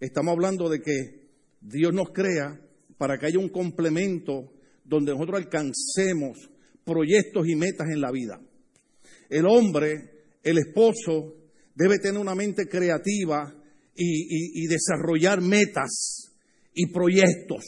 Estamos 0.00 0.32
hablando 0.32 0.68
de 0.68 0.80
que 0.80 1.26
Dios 1.60 1.92
nos 1.92 2.10
crea 2.10 2.60
para 2.98 3.18
que 3.18 3.26
haya 3.26 3.38
un 3.38 3.48
complemento 3.48 4.52
donde 4.84 5.12
nosotros 5.12 5.38
alcancemos 5.38 6.38
proyectos 6.84 7.48
y 7.48 7.56
metas 7.56 7.88
en 7.92 8.00
la 8.00 8.12
vida. 8.12 8.40
El 9.28 9.46
hombre, 9.46 10.36
el 10.44 10.58
esposo, 10.58 11.34
debe 11.74 11.98
tener 11.98 12.20
una 12.20 12.36
mente 12.36 12.68
creativa 12.68 13.52
y, 13.96 14.66
desarrollar 14.68 15.40
metas 15.40 16.32
y 16.72 16.92
proyectos. 16.92 17.64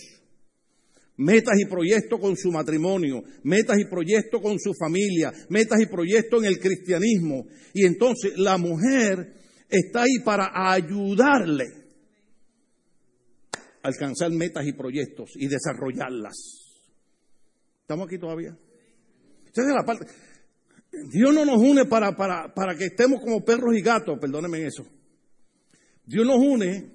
Metas 1.20 1.54
y 1.60 1.66
proyectos 1.66 2.18
con 2.18 2.34
su 2.34 2.50
matrimonio, 2.50 3.22
metas 3.42 3.78
y 3.78 3.84
proyectos 3.84 4.40
con 4.40 4.58
su 4.58 4.72
familia, 4.72 5.30
metas 5.50 5.78
y 5.80 5.86
proyectos 5.86 6.42
en 6.42 6.48
el 6.48 6.58
cristianismo. 6.58 7.44
Y 7.74 7.84
entonces 7.84 8.38
la 8.38 8.56
mujer 8.56 9.34
está 9.68 10.02
ahí 10.02 10.18
para 10.24 10.50
ayudarle 10.54 11.80
alcanzar 13.82 14.30
metas 14.30 14.66
y 14.66 14.72
proyectos 14.72 15.32
y 15.36 15.46
desarrollarlas. 15.46 16.36
¿Estamos 17.82 18.06
aquí 18.06 18.18
todavía? 18.18 18.56
Dios 21.12 21.34
no 21.34 21.44
nos 21.44 21.58
une 21.58 21.84
para, 21.84 22.16
para, 22.16 22.52
para 22.54 22.74
que 22.76 22.86
estemos 22.86 23.20
como 23.20 23.44
perros 23.44 23.76
y 23.76 23.82
gatos, 23.82 24.18
perdónenme 24.20 24.66
eso. 24.66 24.86
Dios 26.04 26.26
nos 26.26 26.38
une 26.38 26.92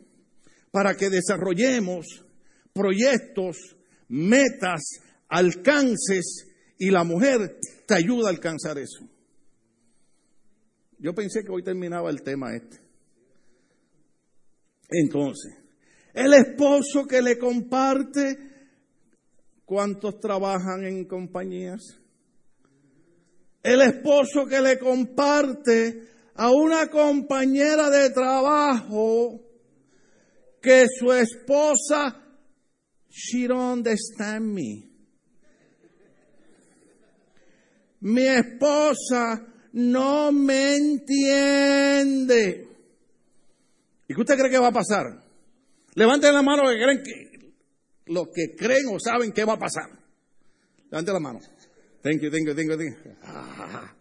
para 0.71 0.95
que 0.95 1.09
desarrollemos 1.09 2.25
proyectos, 2.73 3.77
metas, 4.07 4.81
alcances 5.29 6.47
y 6.77 6.91
la 6.91 7.03
mujer 7.03 7.59
te 7.85 7.93
ayuda 7.93 8.27
a 8.27 8.31
alcanzar 8.31 8.77
eso. 8.77 9.07
Yo 10.97 11.13
pensé 11.13 11.43
que 11.43 11.51
hoy 11.51 11.63
terminaba 11.63 12.09
el 12.09 12.21
tema 12.21 12.55
este. 12.55 12.79
Entonces, 14.89 15.53
el 16.13 16.33
esposo 16.33 17.05
que 17.05 17.21
le 17.21 17.37
comparte. 17.37 18.53
¿Cuántos 19.65 20.19
trabajan 20.19 20.83
en 20.85 21.05
compañías? 21.05 21.99
El 23.63 23.81
esposo 23.81 24.45
que 24.45 24.61
le 24.61 24.77
comparte 24.77 26.07
a 26.35 26.51
una 26.51 26.87
compañera 26.87 27.89
de 27.89 28.11
trabajo 28.11 29.41
que 30.61 30.85
su 30.87 31.11
esposa, 31.11 32.23
she 33.15 33.47
don't 33.47 33.77
understand 33.77 34.53
me. 34.53 34.83
Mi 38.01 38.27
esposa 38.27 39.41
no 39.71 40.31
me 40.33 40.75
entiende. 40.75 42.67
¿Y 44.07 44.13
qué 44.13 44.21
usted 44.21 44.37
cree 44.37 44.51
que 44.51 44.59
va 44.59 44.67
a 44.67 44.73
pasar? 44.73 45.23
Levanten 45.95 46.33
la 46.33 46.41
mano 46.41 46.63
que 46.69 46.75
creen 46.75 47.01
que, 47.03 47.53
los 48.07 48.27
que 48.35 48.53
creen 48.55 48.87
o 48.91 48.99
saben 48.99 49.31
qué 49.31 49.45
va 49.45 49.53
a 49.53 49.59
pasar. 49.59 49.89
Levanten 50.91 51.13
la 51.13 51.19
mano. 51.21 51.39
Thank 52.01 52.21
you, 52.21 52.29
thank 52.29 52.45
you, 52.45 52.53
thank 52.53 52.69
you, 52.69 52.77
thank 52.77 53.05
you. 53.05 53.11
Ah, 53.23 53.95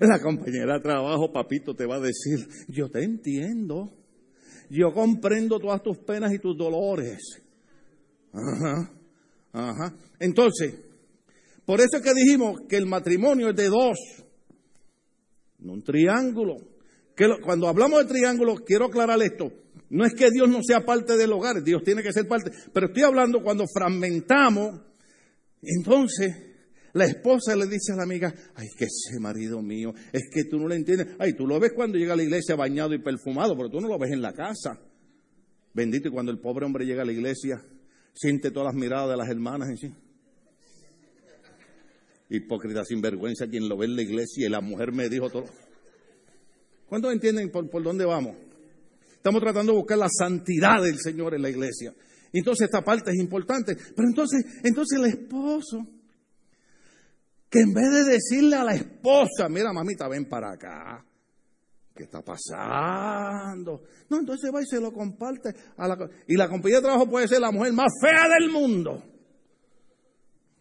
la 0.00 0.20
compañera 0.20 0.74
de 0.74 0.80
trabajo, 0.80 1.32
papito, 1.32 1.74
te 1.74 1.86
va 1.86 1.96
a 1.96 2.00
decir, 2.00 2.46
yo 2.68 2.90
te 2.90 3.02
entiendo. 3.02 3.96
Yo 4.68 4.92
comprendo 4.92 5.58
todas 5.58 5.82
tus 5.82 5.98
penas 5.98 6.32
y 6.34 6.38
tus 6.38 6.56
dolores. 6.56 7.42
Ajá, 8.32 8.90
ajá. 9.52 9.94
Entonces, 10.18 10.74
por 11.64 11.80
eso 11.80 11.96
es 11.96 12.02
que 12.02 12.14
dijimos 12.14 12.62
que 12.68 12.76
el 12.76 12.86
matrimonio 12.86 13.50
es 13.50 13.56
de 13.56 13.68
dos, 13.68 13.98
no 15.58 15.74
un 15.74 15.82
triángulo. 15.82 16.56
Que 17.14 17.28
cuando 17.42 17.68
hablamos 17.68 18.00
de 18.00 18.12
triángulo, 18.12 18.56
quiero 18.56 18.86
aclarar 18.86 19.20
esto. 19.22 19.52
No 19.90 20.04
es 20.04 20.14
que 20.14 20.30
Dios 20.30 20.48
no 20.48 20.60
sea 20.62 20.84
parte 20.84 21.16
del 21.16 21.32
hogar, 21.32 21.62
Dios 21.62 21.82
tiene 21.84 22.02
que 22.02 22.12
ser 22.12 22.26
parte. 22.26 22.50
Pero 22.72 22.86
estoy 22.86 23.02
hablando 23.02 23.42
cuando 23.42 23.64
fragmentamos, 23.72 24.80
entonces 25.62 26.34
la 26.94 27.04
esposa 27.04 27.54
le 27.56 27.66
dice 27.66 27.92
a 27.92 27.96
la 27.96 28.02
amiga, 28.02 28.34
ay, 28.54 28.68
que 28.76 28.84
ese 28.84 29.18
marido 29.20 29.62
mío, 29.62 29.94
es 30.12 30.28
que 30.32 30.44
tú 30.44 30.58
no 30.58 30.68
le 30.68 30.76
entiendes. 30.76 31.08
Ay, 31.18 31.34
tú 31.34 31.46
lo 31.46 31.60
ves 31.60 31.72
cuando 31.74 31.98
llega 31.98 32.14
a 32.14 32.16
la 32.16 32.22
iglesia 32.22 32.56
bañado 32.56 32.94
y 32.94 32.98
perfumado, 32.98 33.56
pero 33.56 33.70
tú 33.70 33.80
no 33.80 33.88
lo 33.88 33.98
ves 33.98 34.12
en 34.12 34.22
la 34.22 34.32
casa. 34.32 34.80
Bendito, 35.74 36.08
y 36.08 36.12
cuando 36.12 36.32
el 36.32 36.38
pobre 36.38 36.66
hombre 36.66 36.84
llega 36.84 37.02
a 37.02 37.06
la 37.06 37.12
iglesia, 37.12 37.62
siente 38.14 38.50
todas 38.50 38.74
las 38.74 38.80
miradas 38.80 39.10
de 39.10 39.16
las 39.16 39.28
hermanas 39.28 39.68
en 39.68 39.76
sí. 39.76 39.94
Hipócrita, 42.30 42.84
sinvergüenza, 42.84 43.46
quien 43.46 43.68
lo 43.68 43.76
ve 43.76 43.86
en 43.86 43.96
la 43.96 44.02
iglesia 44.02 44.46
y 44.46 44.50
la 44.50 44.60
mujer 44.60 44.92
me 44.92 45.08
dijo 45.08 45.28
todo. 45.28 45.44
¿Cuántos 46.86 47.12
entienden 47.12 47.50
por, 47.50 47.68
por 47.68 47.82
dónde 47.82 48.04
vamos? 48.04 48.36
Estamos 49.14 49.40
tratando 49.40 49.72
de 49.72 49.78
buscar 49.78 49.98
la 49.98 50.08
santidad 50.08 50.82
del 50.82 50.98
Señor 50.98 51.34
en 51.34 51.42
la 51.42 51.50
iglesia. 51.50 51.94
Entonces 52.32 52.64
esta 52.64 52.82
parte 52.82 53.10
es 53.10 53.18
importante. 53.18 53.76
Pero 53.76 54.08
entonces, 54.08 54.44
entonces 54.64 54.98
el 54.98 55.06
esposo, 55.06 55.86
que 57.48 57.60
en 57.60 57.72
vez 57.72 57.90
de 57.90 58.04
decirle 58.04 58.56
a 58.56 58.64
la 58.64 58.74
esposa, 58.74 59.48
mira 59.48 59.72
mamita, 59.72 60.08
ven 60.08 60.24
para 60.24 60.52
acá. 60.52 61.04
¿Qué 61.94 62.04
está 62.04 62.22
pasando? 62.22 63.82
No, 64.08 64.20
entonces 64.20 64.50
va 64.54 64.62
y 64.62 64.66
se 64.66 64.80
lo 64.80 64.92
comparte. 64.92 65.54
A 65.76 65.86
la, 65.86 66.10
y 66.26 66.36
la 66.36 66.48
compañía 66.48 66.78
de 66.78 66.84
trabajo 66.84 67.08
puede 67.08 67.28
ser 67.28 67.40
la 67.40 67.50
mujer 67.50 67.72
más 67.72 67.92
fea 68.00 68.28
del 68.28 68.50
mundo. 68.50 69.02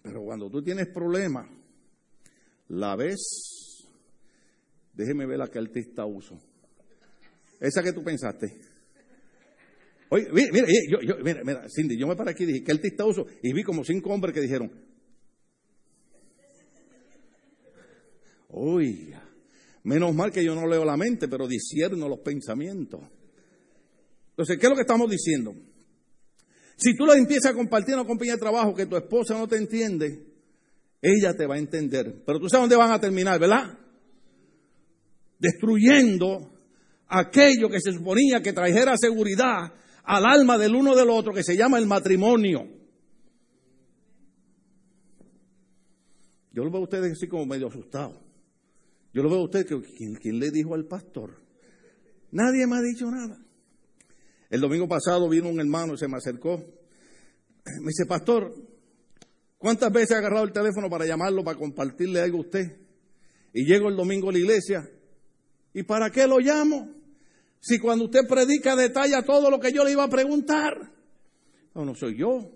Pero 0.02 0.24
cuando 0.24 0.50
tú 0.50 0.62
tienes 0.62 0.88
problemas, 0.94 1.48
la 2.68 2.96
ves, 2.96 3.88
déjeme 4.94 5.26
ver 5.26 5.38
la 5.38 5.48
que 5.48 5.60
artista 5.60 6.06
uso. 6.06 6.38
Esa 7.60 7.84
que 7.84 7.94
tú 7.94 8.04
pensaste. 8.04 8.60
Oye, 10.10 10.28
mira, 10.34 10.68
mira, 11.24 11.42
mira, 11.46 11.66
Cindy, 11.74 11.98
yo 11.98 12.08
me 12.08 12.18
paré 12.18 12.32
aquí 12.32 12.44
y 12.44 12.48
dije, 12.48 12.64
¿qué 12.66 12.72
artista 12.74 13.06
uso? 13.06 13.26
Y 13.42 13.54
vi 13.54 13.64
como 13.64 13.86
cinco 13.86 14.10
hombres 14.10 14.34
que 14.34 14.42
dijeron, 14.42 14.70
oiga, 18.50 19.21
menos 19.84 20.14
mal 20.14 20.32
que 20.32 20.44
yo 20.44 20.56
no 20.56 20.68
leo 20.68 20.86
la 20.86 20.98
mente, 20.98 21.28
pero 21.28 21.48
disierno 21.48 22.08
los 22.08 22.20
pensamientos. 22.20 23.02
Entonces, 24.30 24.58
¿qué 24.58 24.66
es 24.66 24.70
lo 24.70 24.76
que 24.76 24.82
estamos 24.82 25.10
diciendo? 25.10 25.54
Si 26.78 26.96
tú 26.96 27.06
le 27.06 27.14
empiezas 27.14 27.52
a 27.52 27.56
compartir 27.56 27.94
una 27.94 28.06
compañía 28.06 28.34
de 28.34 28.40
trabajo 28.40 28.74
que 28.74 28.86
tu 28.86 28.96
esposa 28.96 29.38
no 29.38 29.48
te 29.48 29.58
entiende, 29.58 30.26
ella 31.02 31.36
te 31.36 31.46
va 31.46 31.56
a 31.56 31.60
entender. 31.60 32.24
Pero 32.26 32.40
tú 32.40 32.50
sabes 32.50 32.64
dónde 32.64 32.76
van 32.76 32.92
a 32.92 33.00
terminar, 33.00 33.40
¿verdad? 33.40 33.78
Destruyendo 35.38 36.52
aquello 37.08 37.70
que 37.70 37.82
se 37.82 37.92
suponía 37.92 38.42
que 38.42 38.54
trajera 38.54 38.96
seguridad 38.98 39.74
al 40.04 40.26
alma 40.26 40.58
del 40.58 40.76
uno 40.76 40.96
del 40.96 41.10
otro, 41.10 41.34
que 41.34 41.44
se 41.44 41.56
llama 41.56 41.78
el 41.78 41.86
matrimonio. 41.86 42.68
Yo 46.54 46.64
lo 46.64 46.72
veo 46.72 46.82
a 46.82 46.84
ustedes 46.84 47.12
así 47.14 47.28
como 47.28 47.46
medio 47.46 47.68
asustados. 47.68 48.31
Yo 49.14 49.24
lo 49.24 49.30
veo 49.30 49.40
a 49.40 49.44
ustedes 49.44 49.66
que 49.66 49.82
¿quién, 50.22 50.40
le 50.40 50.52
dijo 50.52 50.74
al 50.74 50.86
pastor? 50.86 51.42
Nadie 52.32 52.66
me 52.66 52.78
ha 52.78 52.82
dicho 52.82 53.10
nada. 53.12 53.38
El 54.50 54.62
domingo 54.62 54.88
pasado 54.88 55.28
vino 55.30 55.50
un 55.50 55.60
hermano 55.60 55.94
y 55.94 55.98
se 55.98 56.08
me 56.08 56.18
acercó. 56.18 56.58
Me 56.58 57.88
dice, 57.88 58.06
pastor, 58.06 58.54
¿cuántas 59.58 59.92
veces 59.92 60.12
ha 60.12 60.20
agarrado 60.20 60.46
el 60.46 60.52
teléfono 60.52 60.90
para 60.90 61.06
llamarlo, 61.06 61.44
para 61.44 61.58
compartirle 61.58 62.22
algo 62.22 62.38
a 62.38 62.42
usted? 62.42 62.78
Y 63.54 63.66
llego 63.66 63.90
el 63.90 63.98
domingo 63.98 64.30
a 64.30 64.34
la 64.34 64.40
iglesia. 64.40 64.90
¿Y 65.74 65.84
para 65.84 66.10
qué 66.10 66.26
lo 66.28 66.40
llamo? 66.40 66.90
Si 67.60 67.80
cuando 67.80 68.06
usted 68.06 68.28
predica 68.28 68.76
detalla 68.76 69.24
todo 69.24 69.50
lo 69.50 69.60
que 69.60 69.72
yo 69.72 69.84
le 69.84 69.92
iba 69.92 70.04
a 70.04 70.10
preguntar. 70.10 70.74
No, 71.76 71.86
no 71.86 71.96
soy 71.96 72.18
yo. 72.18 72.50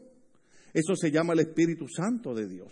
Eso 0.74 0.96
se 0.96 1.12
llama 1.12 1.34
el 1.34 1.40
Espíritu 1.40 1.88
Santo 1.88 2.34
de 2.34 2.48
Dios. 2.48 2.72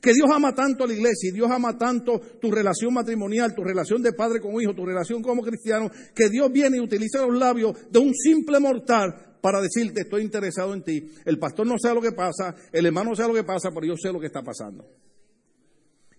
Que 0.00 0.12
Dios 0.12 0.28
ama 0.32 0.54
tanto 0.54 0.84
a 0.84 0.86
la 0.86 0.92
iglesia 0.92 1.30
y 1.30 1.32
Dios 1.32 1.50
ama 1.50 1.76
tanto 1.76 2.20
tu 2.40 2.50
relación 2.50 2.92
matrimonial, 2.92 3.54
tu 3.54 3.62
relación 3.62 4.02
de 4.02 4.12
padre 4.12 4.40
con 4.40 4.60
hijo, 4.60 4.74
tu 4.74 4.84
relación 4.84 5.22
como 5.22 5.42
cristiano, 5.42 5.90
que 6.14 6.28
Dios 6.28 6.50
viene 6.52 6.76
y 6.76 6.80
utiliza 6.80 7.26
los 7.26 7.36
labios 7.36 7.90
de 7.90 7.98
un 7.98 8.14
simple 8.14 8.60
mortal 8.60 9.38
para 9.40 9.60
decirte 9.60 10.02
estoy 10.02 10.22
interesado 10.22 10.74
en 10.74 10.82
ti. 10.82 11.08
El 11.24 11.38
pastor 11.38 11.66
no 11.66 11.76
sabe 11.78 11.94
lo 11.96 12.02
que 12.02 12.12
pasa, 12.12 12.54
el 12.72 12.86
hermano 12.86 13.10
no 13.10 13.16
sabe 13.16 13.28
lo 13.28 13.34
que 13.34 13.44
pasa, 13.44 13.70
pero 13.72 13.86
yo 13.86 13.94
sé 13.96 14.12
lo 14.12 14.20
que 14.20 14.26
está 14.26 14.42
pasando. 14.42 14.84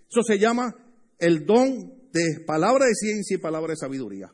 Eso 0.09 0.21
se 0.23 0.39
llama 0.39 0.73
el 1.19 1.45
don 1.45 2.09
de 2.11 2.43
palabra 2.45 2.85
de 2.85 2.93
ciencia 2.93 3.35
y 3.35 3.39
palabra 3.39 3.71
de 3.71 3.77
sabiduría. 3.77 4.31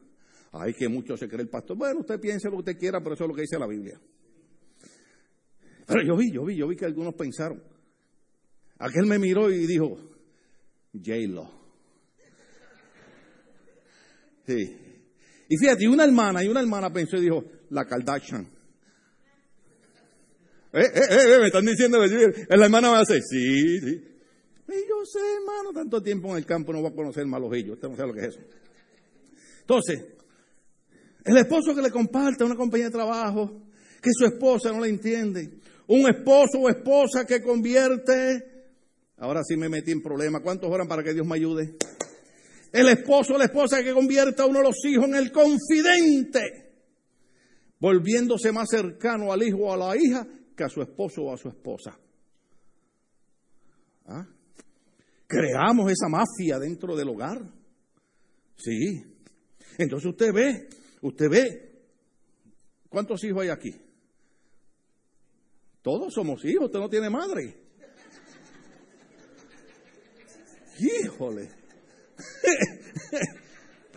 Ay, 0.52 0.74
que 0.74 0.88
mucho 0.88 1.18
se 1.18 1.28
cree 1.28 1.42
el 1.42 1.50
pastor. 1.50 1.76
Bueno, 1.76 2.02
usted 2.02 2.20
piense 2.20 2.48
lo 2.48 2.58
que 2.58 2.60
usted 2.60 2.78
quiera, 2.78 3.02
pero 3.02 3.16
eso 3.16 3.24
es 3.24 3.28
lo 3.28 3.36
que 3.36 3.42
dice 3.42 3.58
la 3.58 3.68
Biblia. 3.68 4.00
Pero 5.88 6.02
yo 6.06 6.16
vi, 6.16 6.32
yo 6.32 6.46
vi, 6.46 6.56
yo 6.56 6.68
vi 6.68 6.76
que 6.76 6.86
algunos 6.86 7.16
pensaron. 7.16 7.62
Aquel 8.80 9.06
me 9.06 9.20
miró 9.20 9.52
y 9.52 9.66
dijo, 9.66 9.98
J-Lo. 10.94 11.50
Sí. 14.46 14.78
Y 15.50 15.58
fíjate, 15.58 15.88
una 15.88 16.04
hermana, 16.04 16.44
y 16.44 16.48
una 16.48 16.62
hermana 16.62 16.92
pensó 16.92 17.18
y 17.18 17.22
dijo, 17.22 17.46
la 17.70 17.86
Kardashian. 17.86 18.48
Eh, 20.74 20.82
eh, 20.82 21.02
eh, 21.10 21.40
me 21.40 21.48
están 21.48 21.66
diciendo, 21.66 22.00
la 22.00 22.66
hermana 22.66 22.90
va 22.90 22.98
a 22.98 23.00
decir, 23.02 23.22
sí, 23.22 23.80
sí. 23.80 24.14
Y 24.68 24.88
yo 24.88 25.06
sé, 25.06 25.20
hermano, 25.38 25.72
tanto 25.74 26.02
tiempo 26.02 26.32
en 26.32 26.38
el 26.38 26.46
campo 26.46 26.74
no 26.74 26.82
va 26.82 26.90
a 26.90 26.96
conocer 26.96 27.26
malos 27.28 27.54
ellos. 27.54 27.76
Usted 27.76 27.90
no 27.90 27.96
sabe 27.96 28.08
lo 28.08 28.14
que 28.16 28.22
es 28.22 28.28
eso. 28.30 28.40
Entonces, 29.62 30.04
el 31.26 31.38
esposo 31.38 31.76
que 31.76 31.82
le 31.82 31.92
comparte 31.92 32.44
a 32.44 32.48
una 32.48 32.56
compañía 32.56 32.88
de 32.88 32.92
trabajo, 32.92 33.62
que 34.02 34.10
su 34.12 34.26
esposa 34.26 34.72
no 34.72 34.82
le 34.82 34.90
entiende. 34.90 35.60
Un 35.88 36.10
esposo 36.10 36.60
o 36.60 36.70
esposa 36.70 37.26
que 37.26 37.42
convierte 37.42 38.53
Ahora 39.18 39.42
sí 39.44 39.56
me 39.56 39.70
metí 39.70 39.92
en 39.92 40.02
problemas. 40.02 40.42
¿Cuántos 40.42 40.70
oran 40.70 40.88
para 40.88 41.04
que 41.04 41.14
Dios 41.14 41.26
me 41.26 41.36
ayude? 41.36 41.76
El 42.72 42.88
esposo 42.90 43.36
o 43.36 43.38
la 43.38 43.46
esposa 43.46 43.84
que 43.84 43.94
convierta 43.94 44.44
a 44.44 44.46
uno 44.48 44.60
de 44.60 44.66
los 44.66 44.86
hijos 44.86 45.06
en 45.06 45.16
el 45.16 45.32
confidente, 45.32 46.74
volviéndose 47.80 48.52
más 48.52 48.68
cercano 48.70 49.32
al 49.32 49.44
hijo 49.44 49.60
o 49.60 49.74
a 49.74 49.78
la 49.78 49.96
hija 49.96 50.28
que 50.56 50.64
a 50.64 50.70
su 50.70 50.82
esposo 50.82 51.24
o 51.24 51.34
a 51.34 51.38
su 51.38 51.50
esposa. 51.50 51.98
¿Ah? 54.06 54.28
Creamos 55.28 55.92
esa 55.92 56.08
mafia 56.10 56.60
dentro 56.60 56.96
del 56.96 57.10
hogar. 57.10 57.42
Sí. 58.56 59.04
Entonces 59.78 60.10
usted 60.10 60.34
ve, 60.34 60.70
usted 61.02 61.30
ve, 61.30 61.86
¿cuántos 62.90 63.24
hijos 63.24 63.44
hay 63.44 63.50
aquí? 63.50 63.74
Todos 65.82 66.14
somos 66.14 66.44
hijos, 66.46 66.66
usted 66.66 66.80
no 66.80 66.90
tiene 66.90 67.10
madre. 67.10 67.63
Híjole. 70.80 71.50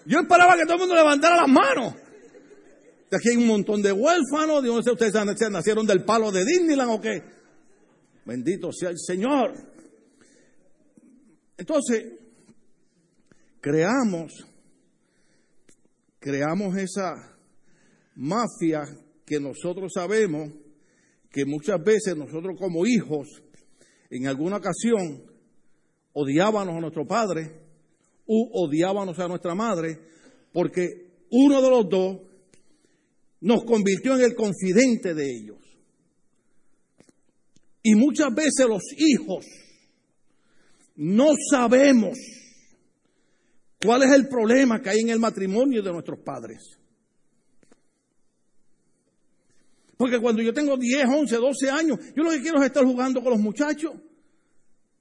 Yo 0.07 0.21
esperaba 0.21 0.57
que 0.57 0.65
todo 0.65 0.75
el 0.75 0.81
mundo 0.81 0.95
levantara 0.95 1.37
las 1.37 1.49
manos. 1.49 1.95
Aquí 3.11 3.31
hay 3.31 3.37
un 3.37 3.47
montón 3.47 3.83
de 3.83 3.93
huérfanos. 3.93 4.63
De 4.63 4.83
sé 4.83 4.93
ustedes 4.93 5.51
nacieron 5.51 5.87
del 5.87 6.05
palo 6.05 6.31
de 6.31 6.45
Disneyland 6.45 6.91
o 6.91 7.01
qué. 7.01 7.23
Bendito 8.25 8.73
sea 8.73 8.91
el 8.91 8.99
Señor. 8.99 9.53
Entonces, 11.57 12.05
creamos, 13.61 14.33
creamos 16.19 16.77
esa 16.77 17.37
mafia 18.15 18.83
que 19.25 19.41
nosotros 19.41 19.93
sabemos 19.95 20.53
que 21.31 21.45
muchas 21.45 21.83
veces 21.83 22.17
nosotros 22.17 22.57
como 22.59 22.87
hijos, 22.87 23.29
en 24.11 24.27
alguna 24.27 24.57
ocasión, 24.57 25.25
odiábamos 26.19 26.75
a 26.75 26.81
nuestro 26.81 27.07
padre 27.07 27.53
u 28.27 28.49
odiábamos 28.53 29.19
a 29.19 29.29
nuestra 29.29 29.55
madre 29.55 30.01
porque 30.53 31.27
uno 31.31 31.61
de 31.61 31.71
los 31.71 31.89
dos 31.89 32.21
nos 33.41 33.65
convirtió 33.65 34.15
en 34.15 34.23
el 34.23 34.35
confidente 34.35 35.15
de 35.15 35.31
ellos. 35.31 35.59
Y 37.83 37.95
muchas 37.95 38.35
veces 38.35 38.67
los 38.67 38.83
hijos 38.97 39.45
no 40.97 41.35
sabemos 41.51 42.19
cuál 43.85 44.05
es 44.05 44.13
el 44.13 44.27
problema 44.29 44.81
que 44.81 44.91
hay 44.91 45.01
en 45.01 45.11
el 45.11 45.21
matrimonio 45.21 45.83
de 45.83 45.93
nuestros 45.93 46.19
padres. 46.21 46.79
Porque 49.99 50.19
cuando 50.19 50.43
yo 50.43 50.53
tengo 50.53 50.77
10, 50.77 51.07
11, 51.07 51.37
12 51.37 51.71
años, 51.71 51.99
yo 52.17 52.23
lo 52.23 52.31
que 52.31 52.41
quiero 52.41 52.59
es 52.61 52.67
estar 52.67 52.85
jugando 52.85 53.23
con 53.23 53.33
los 53.33 53.41
muchachos. 53.41 53.93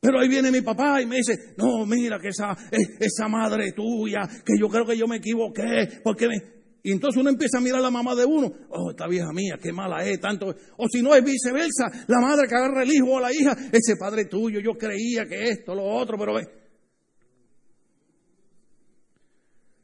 Pero 0.05 0.19
ahí 0.19 0.27
viene 0.27 0.51
mi 0.51 0.61
papá 0.61 1.01
y 1.01 1.07
me 1.07 1.17
dice, 1.17 1.55
no, 1.57 1.83
mira 1.87 2.19
que 2.19 2.27
esa, 2.27 2.55
esa 2.71 3.27
madre 3.27 3.71
tuya, 3.71 4.21
que 4.45 4.53
yo 4.59 4.67
creo 4.67 4.85
que 4.85 4.95
yo 4.95 5.07
me 5.07 5.17
equivoqué, 5.17 6.01
porque 6.03 6.27
me... 6.27 6.35
Y 6.83 6.91
entonces 6.91 7.19
uno 7.19 7.31
empieza 7.31 7.57
a 7.57 7.61
mirar 7.61 7.79
a 7.79 7.83
la 7.83 7.89
mamá 7.89 8.13
de 8.13 8.23
uno, 8.23 8.51
oh, 8.69 8.91
esta 8.91 9.07
vieja 9.07 9.33
mía, 9.33 9.57
qué 9.59 9.73
mala 9.73 10.05
es, 10.05 10.19
tanto. 10.19 10.53
O 10.77 10.87
si 10.87 11.01
no 11.01 11.15
es 11.15 11.23
viceversa, 11.23 12.05
la 12.05 12.19
madre 12.19 12.47
que 12.47 12.53
agarra 12.53 12.83
el 12.83 12.93
hijo 12.93 13.13
o 13.13 13.19
la 13.19 13.33
hija, 13.33 13.57
ese 13.71 13.95
padre 13.99 14.25
tuyo, 14.25 14.59
yo 14.59 14.77
creía 14.77 15.25
que 15.25 15.45
esto, 15.45 15.73
lo 15.73 15.83
otro, 15.83 16.19
pero 16.19 16.35
ve. 16.35 16.47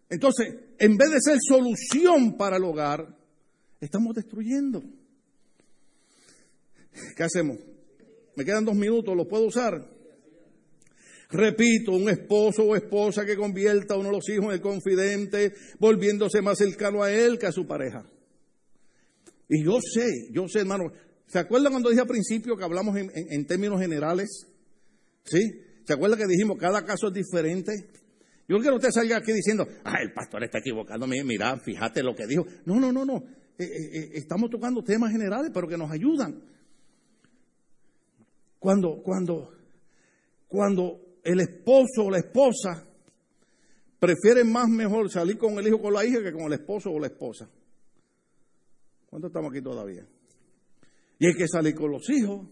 Entonces, 0.07 0.53
en 0.77 0.97
vez 0.97 1.09
de 1.09 1.21
ser 1.21 1.37
solución 1.41 2.37
para 2.37 2.57
el 2.57 2.63
hogar, 2.63 3.07
estamos 3.79 4.13
destruyendo. 4.13 4.83
¿Qué 7.17 7.23
hacemos? 7.23 7.57
Me 8.35 8.45
quedan 8.45 8.65
dos 8.65 8.75
minutos, 8.75 9.15
¿los 9.17 9.27
puedo 9.27 9.45
usar? 9.45 10.00
Repito, 11.31 11.93
un 11.93 12.09
esposo 12.09 12.63
o 12.63 12.75
esposa 12.75 13.25
que 13.25 13.37
convierta 13.37 13.93
a 13.93 13.97
uno 13.97 14.09
de 14.09 14.15
los 14.15 14.29
hijos 14.29 14.45
en 14.45 14.51
el 14.51 14.61
confidente, 14.61 15.53
volviéndose 15.79 16.41
más 16.41 16.57
cercano 16.57 17.03
a 17.03 17.11
él 17.11 17.39
que 17.39 17.45
a 17.45 17.51
su 17.51 17.65
pareja. 17.65 18.05
Y 19.47 19.63
yo 19.63 19.79
sé, 19.81 20.29
yo 20.31 20.47
sé, 20.47 20.59
hermano, 20.59 20.91
¿se 21.27 21.39
acuerdan 21.39 21.71
cuando 21.71 21.89
dije 21.89 22.01
al 22.01 22.07
principio 22.07 22.57
que 22.57 22.63
hablamos 22.63 22.97
en, 22.97 23.45
términos 23.45 23.79
generales? 23.79 24.47
¿Sí? 25.23 25.39
¿Se 25.85 25.93
acuerdan 25.93 26.19
que 26.19 26.27
dijimos 26.27 26.57
cada 26.57 26.83
caso 26.83 27.07
es 27.07 27.13
diferente? 27.13 27.71
Yo 28.47 28.57
quiero 28.57 28.71
que 28.79 28.87
usted 28.87 28.91
salga 28.91 29.17
aquí 29.17 29.31
diciendo, 29.31 29.65
ah, 29.85 30.01
el 30.01 30.11
pastor 30.13 30.43
está 30.43 30.59
equivocando, 30.59 31.07
mira, 31.07 31.57
fíjate 31.59 32.03
lo 32.03 32.13
que 32.13 32.27
dijo. 32.27 32.45
No, 32.65 32.79
no, 32.79 32.91
no, 32.91 33.05
no. 33.05 33.23
Eh, 33.57 33.63
eh, 33.63 33.89
eh, 33.93 34.09
estamos 34.15 34.49
tocando 34.49 34.83
temas 34.83 35.11
generales, 35.11 35.51
pero 35.53 35.67
que 35.67 35.77
nos 35.77 35.91
ayudan. 35.91 36.41
Cuando, 38.59 39.01
cuando, 39.01 39.53
cuando 40.47 41.10
el 41.23 41.39
esposo 41.39 42.05
o 42.05 42.11
la 42.11 42.19
esposa 42.19 42.87
prefieren 43.99 44.51
más 44.51 44.67
mejor 44.67 45.11
salir 45.11 45.37
con 45.37 45.59
el 45.59 45.67
hijo 45.67 45.77
o 45.77 45.81
con 45.81 45.93
la 45.93 46.05
hija 46.05 46.23
que 46.23 46.31
con 46.31 46.43
el 46.43 46.53
esposo 46.53 46.89
o 46.91 46.99
la 46.99 47.07
esposa. 47.07 47.49
¿Cuántos 49.05 49.29
estamos 49.29 49.51
aquí 49.51 49.61
todavía? 49.61 50.05
Y 51.19 51.27
hay 51.27 51.33
que 51.35 51.47
salir 51.47 51.75
con 51.75 51.91
los 51.91 52.09
hijos. 52.09 52.47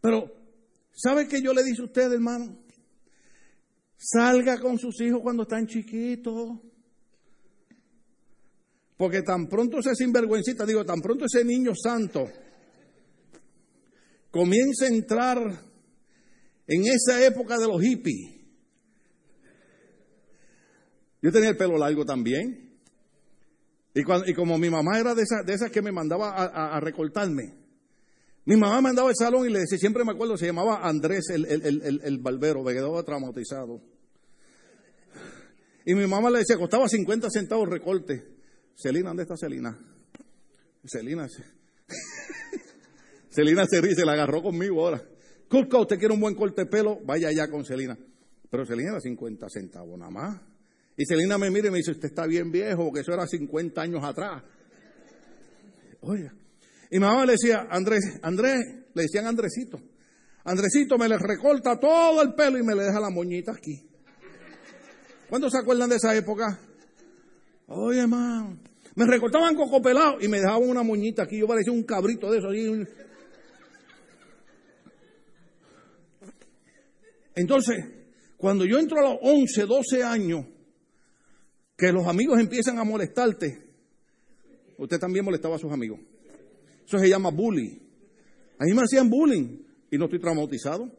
Pero, 0.00 0.30
¿sabe 0.92 1.28
qué 1.28 1.40
yo 1.40 1.54
le 1.54 1.62
dije 1.62 1.80
a 1.80 1.84
usted, 1.84 2.12
hermano? 2.12 2.58
Salga 3.96 4.58
con 4.58 4.78
sus 4.78 5.00
hijos 5.00 5.20
cuando 5.22 5.44
están 5.44 5.66
chiquitos. 5.66 6.58
Porque 8.96 9.22
tan 9.22 9.46
pronto 9.46 9.78
ese 9.78 9.94
sinvergüencita, 9.94 10.66
digo, 10.66 10.84
tan 10.84 11.00
pronto 11.00 11.24
ese 11.24 11.42
niño 11.42 11.72
santo 11.74 12.28
comienza 14.30 14.84
a 14.84 14.88
entrar 14.88 15.69
en 16.70 16.86
esa 16.86 17.26
época 17.26 17.58
de 17.58 17.66
los 17.66 17.82
hippies, 17.82 18.30
yo 21.20 21.32
tenía 21.32 21.50
el 21.50 21.56
pelo 21.56 21.76
largo 21.76 22.04
también. 22.04 22.78
Y, 23.92 24.30
y 24.30 24.34
como 24.34 24.56
mi 24.56 24.70
mamá 24.70 25.00
era 25.00 25.16
de 25.16 25.22
esas, 25.22 25.44
de 25.44 25.52
esas 25.52 25.72
que 25.72 25.82
me 25.82 25.90
mandaba 25.90 26.30
a, 26.30 26.78
recortarme, 26.78 27.56
mi 28.44 28.56
mamá 28.56 28.80
me 28.80 28.90
andaba 28.90 29.08
al 29.08 29.16
salón 29.16 29.48
y 29.48 29.52
le 29.52 29.58
decía, 29.58 29.78
siempre 29.78 30.04
me 30.04 30.12
acuerdo, 30.12 30.36
se 30.36 30.46
llamaba 30.46 30.88
Andrés 30.88 31.28
el, 31.30 31.44
el, 31.44 32.00
el, 32.04 32.18
barbero, 32.18 32.62
me 32.62 32.72
quedaba 32.72 33.02
traumatizado. 33.02 33.82
Y 35.84 35.94
mi 35.94 36.06
mamá 36.06 36.30
le 36.30 36.38
decía, 36.38 36.56
costaba 36.56 36.88
50 36.88 37.30
centavos 37.30 37.66
el 37.66 37.72
recorte. 37.72 38.24
Celina, 38.76 39.08
¿dónde 39.08 39.24
está 39.24 39.36
Celina? 39.36 39.76
Celina, 40.86 41.26
Celina 43.28 43.66
se 43.66 43.80
ríe, 43.80 43.96
se 43.96 44.06
la 44.06 44.12
agarró 44.12 44.40
conmigo 44.40 44.86
ahora. 44.86 45.04
Cusco, 45.50 45.80
usted 45.80 45.98
quiere 45.98 46.14
un 46.14 46.20
buen 46.20 46.36
corte 46.36 46.62
de 46.62 46.70
pelo, 46.70 47.00
vaya 47.04 47.26
allá 47.26 47.50
con 47.50 47.64
Celina. 47.64 47.98
Pero 48.48 48.64
Celina 48.64 48.90
era 48.90 49.00
50 49.00 49.48
centavos 49.48 49.98
nada 49.98 50.10
más. 50.10 50.40
Y 50.96 51.04
Celina 51.04 51.38
me 51.38 51.50
mira 51.50 51.66
y 51.66 51.70
me 51.72 51.78
dice, 51.78 51.90
usted 51.90 52.08
está 52.08 52.24
bien 52.26 52.52
viejo, 52.52 52.84
porque 52.84 53.00
eso 53.00 53.12
era 53.12 53.26
50 53.26 53.82
años 53.82 54.04
atrás. 54.04 54.44
Oye. 56.02 56.30
Y 56.92 57.00
mi 57.00 57.04
mamá 57.04 57.26
le 57.26 57.32
decía, 57.32 57.66
Andrés, 57.68 58.20
Andrés, 58.22 58.60
le 58.94 59.02
decían 59.02 59.26
Andresito. 59.26 59.80
Andresito 60.44 60.96
me 60.96 61.08
le 61.08 61.18
recorta 61.18 61.80
todo 61.80 62.22
el 62.22 62.34
pelo 62.34 62.56
y 62.56 62.62
me 62.62 62.76
le 62.76 62.84
deja 62.84 63.00
la 63.00 63.10
moñita 63.10 63.50
aquí. 63.50 63.88
¿Cuántos 65.28 65.50
se 65.50 65.58
acuerdan 65.58 65.90
de 65.90 65.96
esa 65.96 66.14
época? 66.14 66.60
Oye, 67.66 68.00
hermano, 68.00 68.56
me 68.94 69.04
recortaban 69.04 69.56
coco 69.56 69.82
pelado 69.82 70.18
y 70.20 70.28
me 70.28 70.38
dejaban 70.38 70.68
una 70.68 70.84
moñita 70.84 71.24
aquí. 71.24 71.38
Yo 71.38 71.48
parecía 71.48 71.72
un 71.72 71.82
cabrito 71.82 72.30
de 72.30 72.38
eso. 72.38 72.48
Entonces, 77.40 77.82
cuando 78.36 78.66
yo 78.66 78.78
entro 78.78 78.98
a 78.98 79.02
los 79.02 79.18
11, 79.22 79.64
12 79.64 80.02
años, 80.02 80.44
que 81.74 81.90
los 81.90 82.06
amigos 82.06 82.38
empiezan 82.38 82.78
a 82.78 82.84
molestarte, 82.84 83.66
usted 84.76 84.98
también 84.98 85.24
molestaba 85.24 85.56
a 85.56 85.58
sus 85.58 85.72
amigos. 85.72 85.98
Eso 86.86 86.98
se 86.98 87.08
llama 87.08 87.30
bullying. 87.30 87.78
A 88.58 88.64
mí 88.64 88.74
me 88.74 88.82
hacían 88.82 89.08
bullying 89.08 89.62
y 89.90 89.96
no 89.96 90.04
estoy 90.04 90.20
traumatizado. 90.20 90.90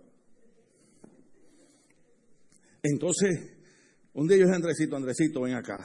Entonces, 2.81 3.53
un 4.13 4.27
día 4.27 4.37
yo 4.37 4.45
dije, 4.45 4.55
Andresito, 4.55 4.95
Andresito, 4.95 5.41
ven 5.41 5.53
acá. 5.53 5.77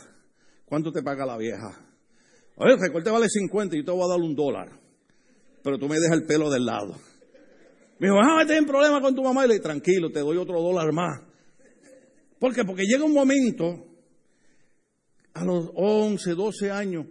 ¿Cuánto 0.65 0.91
te 0.91 1.03
paga 1.03 1.27
la 1.27 1.37
vieja? 1.37 1.87
Oye, 2.57 2.73
el 2.73 2.81
recorte 2.81 3.11
vale 3.11 3.29
50 3.29 3.77
y 3.77 3.81
yo 3.81 3.85
te 3.85 3.91
voy 3.91 4.05
a 4.05 4.09
dar 4.09 4.21
un 4.21 4.35
dólar. 4.35 4.71
Pero 5.63 5.79
tú 5.79 5.87
me 5.87 5.97
dejas 5.97 6.17
el 6.17 6.25
pelo 6.25 6.49
del 6.49 6.65
lado. 6.65 6.97
Me 7.99 8.09
dijo, 8.09 8.19
ah, 8.21 8.45
en 8.49 8.67
problema 8.67 9.01
con 9.01 9.15
tu 9.15 9.23
mamá. 9.23 9.45
Y 9.45 9.49
le 9.49 9.55
dije, 9.55 9.63
tranquilo, 9.63 10.11
te 10.11 10.21
doy 10.21 10.37
otro 10.37 10.61
dólar 10.61 10.93
más. 10.93 11.23
¿Por 12.39 12.55
qué? 12.55 12.65
Porque 12.65 12.85
llega 12.85 13.05
un 13.05 13.15
momento, 13.15 13.87
a 15.33 15.45
los 15.45 15.71
11, 15.75 16.35
12 16.35 16.71
años, 16.71 17.07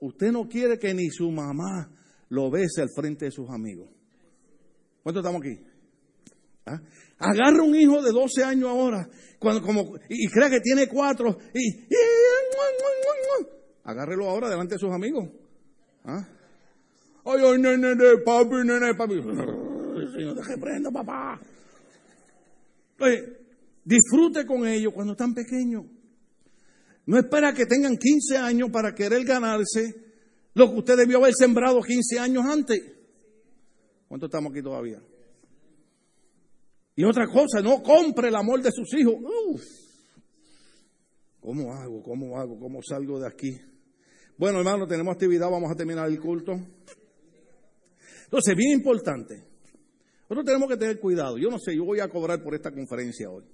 usted 0.00 0.32
no 0.32 0.48
quiere 0.48 0.78
que 0.78 0.92
ni 0.94 1.08
su 1.10 1.30
mamá 1.30 1.90
lo 2.28 2.50
bese 2.50 2.82
al 2.82 2.88
frente 2.94 3.26
de 3.26 3.30
sus 3.30 3.48
amigos. 3.50 3.88
¿Cuántos 5.02 5.24
estamos 5.24 5.42
aquí? 5.42 5.60
¿Ah? 6.66 6.80
Agarra 7.18 7.62
un 7.62 7.74
hijo 7.74 8.02
de 8.02 8.12
12 8.12 8.44
años 8.44 8.68
ahora, 8.68 9.08
cuando, 9.38 9.62
como, 9.62 9.96
y, 10.08 10.28
cree 10.28 10.50
que 10.50 10.60
tiene 10.60 10.86
cuatro, 10.88 11.36
y, 11.54 11.68
y, 11.68 11.96
agárrelo 13.84 14.28
ahora 14.28 14.48
delante 14.48 14.74
de 14.74 14.78
sus 14.78 14.92
amigos. 14.92 15.28
¿Ah? 16.04 16.26
Ay, 17.24 17.42
ay, 17.44 18.24
papi, 18.24 18.54
nene. 18.64 19.61
Señor, 20.10 20.34
deje 20.34 20.58
prenda, 20.58 20.90
papá. 20.90 21.40
Disfrute 23.84 24.46
con 24.46 24.66
ellos 24.66 24.92
cuando 24.94 25.12
están 25.12 25.34
pequeños. 25.34 25.84
No 27.04 27.18
espera 27.18 27.52
que 27.52 27.66
tengan 27.66 27.96
15 27.96 28.38
años 28.38 28.70
para 28.70 28.94
querer 28.94 29.24
ganarse 29.24 29.94
lo 30.54 30.70
que 30.70 30.78
usted 30.78 30.96
debió 30.96 31.18
haber 31.18 31.34
sembrado 31.34 31.80
15 31.82 32.18
años 32.18 32.44
antes. 32.44 32.80
¿Cuánto 34.06 34.26
estamos 34.26 34.52
aquí 34.52 34.62
todavía? 34.62 35.02
Y 36.94 37.04
otra 37.04 37.26
cosa, 37.26 37.60
no 37.62 37.82
compre 37.82 38.28
el 38.28 38.36
amor 38.36 38.62
de 38.62 38.70
sus 38.70 38.92
hijos. 38.94 39.16
¿Cómo 41.40 41.72
hago? 41.72 42.02
¿Cómo 42.02 42.38
hago? 42.38 42.60
¿Cómo 42.60 42.80
salgo 42.82 43.18
de 43.18 43.26
aquí? 43.26 43.58
Bueno, 44.38 44.58
hermano, 44.58 44.86
tenemos 44.86 45.14
actividad, 45.14 45.50
vamos 45.50 45.72
a 45.72 45.74
terminar 45.74 46.08
el 46.08 46.20
culto. 46.20 46.52
Entonces, 48.24 48.54
bien 48.54 48.78
importante. 48.78 49.51
Nosotros 50.32 50.46
tenemos 50.46 50.70
que 50.70 50.78
tener 50.78 50.98
cuidado. 50.98 51.36
Yo 51.36 51.50
no 51.50 51.58
sé, 51.58 51.76
yo 51.76 51.84
voy 51.84 52.00
a 52.00 52.08
cobrar 52.08 52.42
por 52.42 52.54
esta 52.54 52.70
conferencia 52.70 53.28
hoy. 53.28 53.44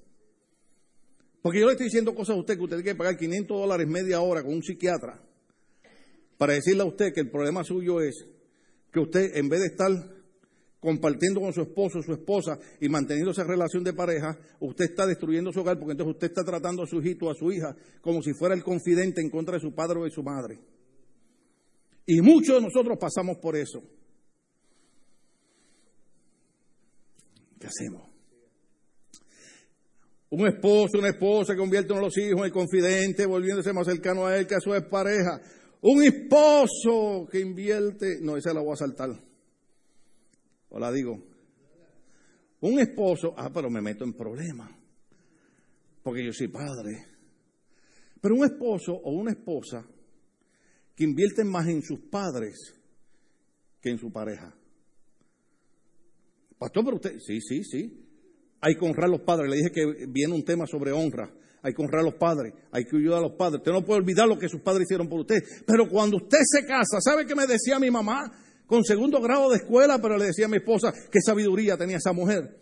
Porque 1.43 1.59
yo 1.59 1.67
le 1.67 1.73
estoy 1.73 1.87
diciendo 1.87 2.15
cosas 2.15 2.37
a 2.37 2.39
usted 2.39 2.57
que 2.57 2.63
usted 2.63 2.77
tiene 2.77 2.93
que 2.93 2.95
pagar 2.95 3.17
500 3.17 3.49
dólares 3.49 3.89
media 3.89 4.21
hora 4.21 4.45
con 4.45 4.55
un 4.55 4.63
psiquiatra 4.63 5.21
para 6.37 6.53
decirle 6.53 6.83
a 6.83 6.87
usted 6.87 7.13
que 7.13 7.19
el 7.19 7.33
problema 7.33 7.65
suyo 7.65 8.01
es 8.01 8.25
que 8.93 9.01
usted, 9.01 9.37
en 9.37 9.49
vez 9.49 9.59
de 9.59 9.67
estar 9.67 9.91
compartiendo 10.79 11.41
con 11.41 11.53
su 11.53 11.63
esposo, 11.63 12.01
su 12.01 12.13
esposa 12.13 12.61
y 12.81 12.89
manteniendo 12.89 13.33
esa 13.33 13.43
relación 13.43 13.83
de 13.83 13.93
pareja, 13.93 14.39
usted 14.61 14.85
está 14.85 15.05
destruyendo 15.05 15.53
su 15.53 15.59
hogar 15.59 15.81
porque 15.81 15.93
entonces 15.93 16.15
usted 16.15 16.29
está 16.29 16.45
tratando 16.45 16.85
a 16.85 16.87
su 16.87 17.01
hijito, 17.01 17.29
a 17.29 17.35
su 17.35 17.51
hija, 17.51 17.75
como 18.01 18.23
si 18.23 18.35
fuera 18.35 18.55
el 18.55 18.63
confidente 18.63 19.21
en 19.21 19.31
contra 19.31 19.55
de 19.55 19.61
su 19.63 19.75
padre 19.75 19.99
o 19.99 20.05
de 20.05 20.11
su 20.11 20.23
madre. 20.23 20.61
Y 22.07 22.21
muchos 22.21 22.55
de 22.55 22.63
nosotros 22.63 22.97
pasamos 23.01 23.39
por 23.39 23.57
eso. 23.57 23.83
¿Qué 27.59 27.67
hacemos? 27.67 28.09
Un 30.31 30.47
esposo, 30.47 30.99
una 30.99 31.09
esposa 31.09 31.55
que 31.55 31.59
convierte 31.59 31.95
a 31.95 32.01
los 32.01 32.17
hijos 32.19 32.47
en 32.47 32.53
confidente, 32.53 33.25
volviéndose 33.25 33.73
más 33.73 33.87
cercano 33.87 34.27
a 34.27 34.37
él 34.37 34.47
que 34.47 34.55
a 34.55 34.61
su 34.61 34.71
pareja. 34.91 35.41
Un 35.81 36.03
esposo 36.03 37.27
que 37.31 37.41
invierte, 37.41 38.19
no, 38.21 38.37
esa 38.37 38.53
la 38.53 38.61
voy 38.61 38.73
a 38.73 38.77
saltar. 38.77 39.11
O 40.69 40.79
la 40.79 40.93
digo. 40.93 41.19
Un 42.61 42.79
esposo, 42.81 43.35
ah, 43.37 43.51
pero 43.53 43.71
me 43.71 43.81
meto 43.81 44.05
en 44.05 44.13
problemas, 44.13 44.71
porque 46.03 46.25
yo 46.25 46.33
soy 46.33 46.49
padre. 46.49 47.07
Pero 48.21 48.35
un 48.35 48.45
esposo 48.45 48.93
o 48.93 49.13
una 49.13 49.31
esposa 49.31 49.87
que 50.95 51.05
invierten 51.05 51.49
más 51.49 51.69
en 51.69 51.83
sus 51.83 52.01
padres 52.11 52.75
que 53.81 53.91
en 53.91 53.99
su 53.99 54.11
pareja. 54.11 54.53
Pastor, 56.59 56.85
pero 56.85 56.97
usted, 56.97 57.19
sí, 57.21 57.41
sí, 57.41 57.63
sí. 57.65 58.05
Hay 58.61 58.75
que 58.75 58.85
honrar 58.85 59.07
a 59.07 59.13
los 59.13 59.21
padres. 59.21 59.51
Le 59.51 59.57
dije 59.57 59.71
que 59.71 60.07
viene 60.09 60.35
un 60.35 60.45
tema 60.45 60.67
sobre 60.67 60.93
honra. 60.93 61.33
Hay 61.63 61.73
que 61.73 61.83
honrar 61.83 62.01
a 62.01 62.05
los 62.05 62.15
padres. 62.15 62.53
Hay 62.73 62.85
que 62.85 62.97
ayudar 62.97 63.19
a 63.19 63.23
los 63.23 63.37
padres. 63.37 63.61
Usted 63.61 63.73
no 63.73 63.85
puede 63.85 64.01
olvidar 64.01 64.29
lo 64.29 64.39
que 64.39 64.49
sus 64.49 64.61
padres 64.61 64.85
hicieron 64.85 65.09
por 65.09 65.21
usted. 65.21 65.43
Pero 65.67 65.89
cuando 65.89 66.17
usted 66.17 66.39
se 66.43 66.67
casa, 66.67 67.01
¿sabe 67.01 67.27
qué 67.27 67.35
me 67.35 67.47
decía 67.47 67.79
mi 67.79 67.91
mamá? 67.91 68.33
Con 68.67 68.85
segundo 68.85 69.21
grado 69.21 69.51
de 69.51 69.59
escuela, 69.59 69.99
pero 70.01 70.19
le 70.19 70.27
decía 70.27 70.47
a 70.47 70.49
mi 70.49 70.59
esposa 70.59 70.93
qué 71.11 71.21
sabiduría 71.25 71.77
tenía 71.77 71.97
esa 71.97 72.13
mujer. 72.13 72.59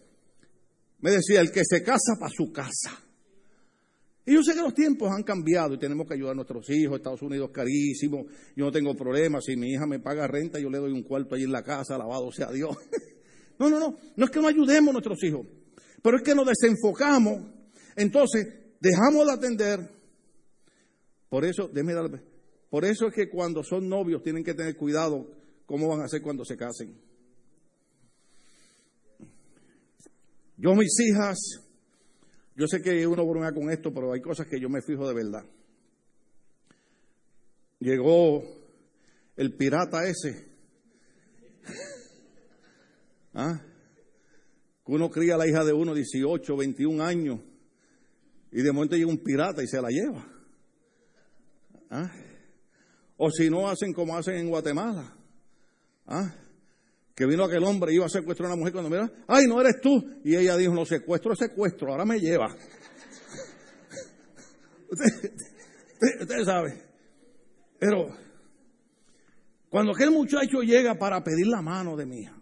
Me 1.00 1.10
decía, 1.10 1.40
el 1.40 1.50
que 1.50 1.62
se 1.64 1.82
casa 1.82 2.14
para 2.18 2.32
su 2.32 2.52
casa. 2.52 3.02
Y 4.24 4.34
yo 4.34 4.42
sé 4.42 4.54
que 4.54 4.60
los 4.60 4.74
tiempos 4.74 5.10
han 5.10 5.22
cambiado 5.22 5.74
y 5.74 5.78
tenemos 5.78 6.06
que 6.06 6.14
ayudar 6.14 6.32
a 6.32 6.36
nuestros 6.36 6.68
hijos. 6.70 6.96
Estados 6.96 7.22
Unidos 7.22 7.50
carísimo. 7.52 8.26
Yo 8.56 8.64
no 8.64 8.72
tengo 8.72 8.94
problemas. 8.94 9.44
Si 9.44 9.56
mi 9.56 9.70
hija 9.70 9.86
me 9.86 10.00
paga 10.00 10.26
renta, 10.26 10.58
yo 10.58 10.68
le 10.68 10.78
doy 10.78 10.92
un 10.92 11.02
cuarto 11.02 11.34
ahí 11.34 11.44
en 11.44 11.52
la 11.52 11.62
casa. 11.62 11.94
Alabado 11.94 12.32
sea 12.32 12.50
Dios. 12.50 12.76
No, 13.58 13.70
no, 13.70 13.78
no. 13.78 13.96
No 14.16 14.24
es 14.24 14.30
que 14.30 14.40
no 14.40 14.48
ayudemos 14.48 14.90
a 14.90 14.92
nuestros 14.92 15.22
hijos. 15.24 15.46
Pero 16.02 16.16
es 16.16 16.22
que 16.22 16.34
nos 16.34 16.46
desenfocamos. 16.46 17.42
Entonces, 17.96 18.46
dejamos 18.80 19.26
de 19.26 19.32
atender. 19.32 19.90
Por 21.28 21.44
eso, 21.44 21.68
déjeme 21.68 21.94
darle. 21.94 22.22
Por 22.70 22.84
eso 22.84 23.06
es 23.06 23.14
que 23.14 23.28
cuando 23.28 23.62
son 23.62 23.88
novios 23.88 24.22
tienen 24.22 24.44
que 24.44 24.54
tener 24.54 24.76
cuidado 24.76 25.30
cómo 25.66 25.88
van 25.88 26.00
a 26.00 26.04
hacer 26.04 26.22
cuando 26.22 26.44
se 26.44 26.56
casen. 26.56 26.96
Yo, 30.56 30.74
mis 30.74 30.94
hijas, 31.00 31.38
yo 32.54 32.66
sé 32.66 32.80
que 32.80 33.06
uno 33.06 33.26
bromea 33.26 33.52
con 33.52 33.70
esto, 33.70 33.92
pero 33.92 34.12
hay 34.12 34.20
cosas 34.20 34.46
que 34.46 34.58
yo 34.58 34.68
me 34.68 34.80
fijo 34.80 35.06
de 35.06 35.14
verdad. 35.14 35.44
Llegó 37.80 38.42
el 39.36 39.54
pirata 39.54 40.08
ese. 40.08 40.55
¿Ah? 43.36 43.60
Uno 44.86 45.10
cría 45.10 45.34
a 45.34 45.38
la 45.38 45.46
hija 45.46 45.62
de 45.62 45.72
uno 45.72 45.94
18, 45.94 46.56
21 46.56 47.04
años 47.04 47.40
y 48.50 48.62
de 48.62 48.72
momento 48.72 48.96
llega 48.96 49.10
un 49.10 49.22
pirata 49.22 49.62
y 49.62 49.66
se 49.66 49.80
la 49.80 49.90
lleva. 49.90 50.26
¿Ah? 51.90 52.10
O 53.18 53.30
si 53.30 53.50
no 53.50 53.68
hacen 53.68 53.92
como 53.92 54.16
hacen 54.16 54.36
en 54.36 54.48
Guatemala. 54.48 55.14
¿Ah? 56.06 56.34
que 57.16 57.24
vino 57.24 57.44
aquel 57.44 57.64
hombre 57.64 57.92
y 57.92 57.96
iba 57.96 58.04
a 58.04 58.10
secuestrar 58.10 58.50
a 58.50 58.52
una 58.52 58.58
mujer 58.58 58.74
cuando 58.74 58.90
mira, 58.90 59.10
ay, 59.26 59.46
no 59.46 59.58
eres 59.58 59.80
tú. 59.80 60.20
Y 60.22 60.36
ella 60.36 60.54
dijo, 60.54 60.74
no, 60.74 60.84
secuestro 60.84 61.32
es 61.32 61.38
secuestro, 61.38 61.90
ahora 61.90 62.04
me 62.04 62.20
lleva. 62.20 62.54
usted, 66.20 66.44
sabe. 66.44 66.82
Pero 67.78 68.14
cuando 69.70 69.92
aquel 69.92 70.10
muchacho 70.10 70.60
llega 70.60 70.96
para 70.96 71.24
pedir 71.24 71.46
la 71.46 71.62
mano 71.62 71.96
de 71.96 72.04
mi 72.04 72.20
hija, 72.20 72.36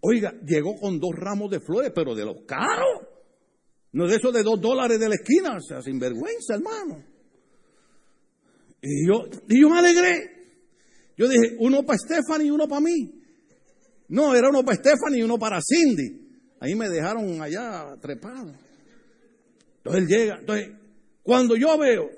oiga, 0.00 0.34
llegó 0.44 0.76
con 0.76 0.98
dos 0.98 1.10
ramos 1.14 1.50
de 1.50 1.60
flores, 1.60 1.92
pero 1.94 2.14
de 2.14 2.24
los 2.24 2.44
caros. 2.46 3.08
No 3.92 4.06
de 4.06 4.16
esos 4.16 4.32
de 4.32 4.42
dos 4.42 4.60
dólares 4.60 4.98
de 5.00 5.08
la 5.08 5.14
esquina, 5.14 5.56
o 5.56 5.60
sea, 5.60 5.80
sin 5.80 5.98
vergüenza, 5.98 6.54
hermano. 6.54 7.02
Y 8.82 9.08
yo, 9.08 9.24
y 9.48 9.60
yo 9.60 9.70
me 9.70 9.78
alegré. 9.78 10.36
Yo 11.16 11.28
dije, 11.28 11.56
uno 11.60 11.82
para 11.84 11.98
Stephanie 11.98 12.48
y 12.48 12.50
uno 12.50 12.68
para 12.68 12.82
mí. 12.82 13.22
No, 14.08 14.34
era 14.34 14.50
uno 14.50 14.64
para 14.64 14.76
Stephanie 14.76 15.20
y 15.20 15.22
uno 15.22 15.38
para 15.38 15.60
Cindy. 15.62 16.26
Ahí 16.60 16.74
me 16.74 16.88
dejaron 16.88 17.40
allá 17.40 17.96
trepado. 18.00 18.54
Entonces 19.78 20.02
él 20.02 20.06
llega. 20.06 20.36
Entonces, 20.40 20.70
cuando 21.22 21.56
yo 21.56 21.76
veo 21.78 22.10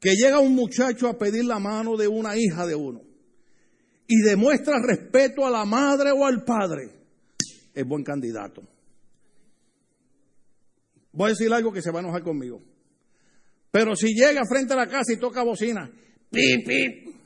que 0.00 0.14
llega 0.14 0.38
un 0.38 0.54
muchacho 0.54 1.08
a 1.08 1.18
pedir 1.18 1.44
la 1.44 1.58
mano 1.58 1.96
de 1.96 2.06
una 2.06 2.36
hija 2.36 2.64
de 2.64 2.76
uno 2.76 3.07
y 4.08 4.22
demuestra 4.22 4.78
respeto 4.82 5.46
a 5.46 5.50
la 5.50 5.64
madre 5.64 6.10
o 6.10 6.24
al 6.24 6.42
padre, 6.42 6.90
es 7.74 7.86
buen 7.86 8.02
candidato. 8.02 8.62
Voy 11.12 11.26
a 11.26 11.28
decir 11.30 11.52
algo 11.52 11.72
que 11.72 11.82
se 11.82 11.90
va 11.90 12.00
a 12.00 12.02
enojar 12.02 12.22
conmigo. 12.22 12.60
Pero 13.70 13.94
si 13.94 14.14
llega 14.14 14.40
frente 14.48 14.72
a 14.72 14.76
la 14.76 14.86
casa 14.86 15.12
y 15.12 15.18
toca 15.18 15.42
bocina, 15.42 15.90
pip, 16.30 16.66
pip, 16.66 17.18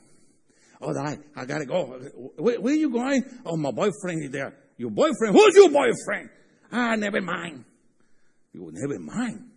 Oh, 0.85 0.91
I, 0.91 1.17
I 1.35 1.45
gotta 1.45 1.65
go. 1.65 1.97
Where, 2.37 2.59
are 2.59 2.75
you 2.75 2.89
going? 2.89 3.23
Oh, 3.45 3.55
my 3.55 3.71
boyfriend 3.71 4.23
is 4.23 4.31
there. 4.31 4.53
Your 4.77 4.91
boyfriend? 4.91 5.33
Who's 5.33 5.55
your 5.55 5.69
boyfriend? 5.69 6.29
Ah, 6.69 6.95
never 6.97 7.21
mind. 7.21 7.63
Digo, 8.53 8.69
never 8.69 8.99
mind. 8.99 9.49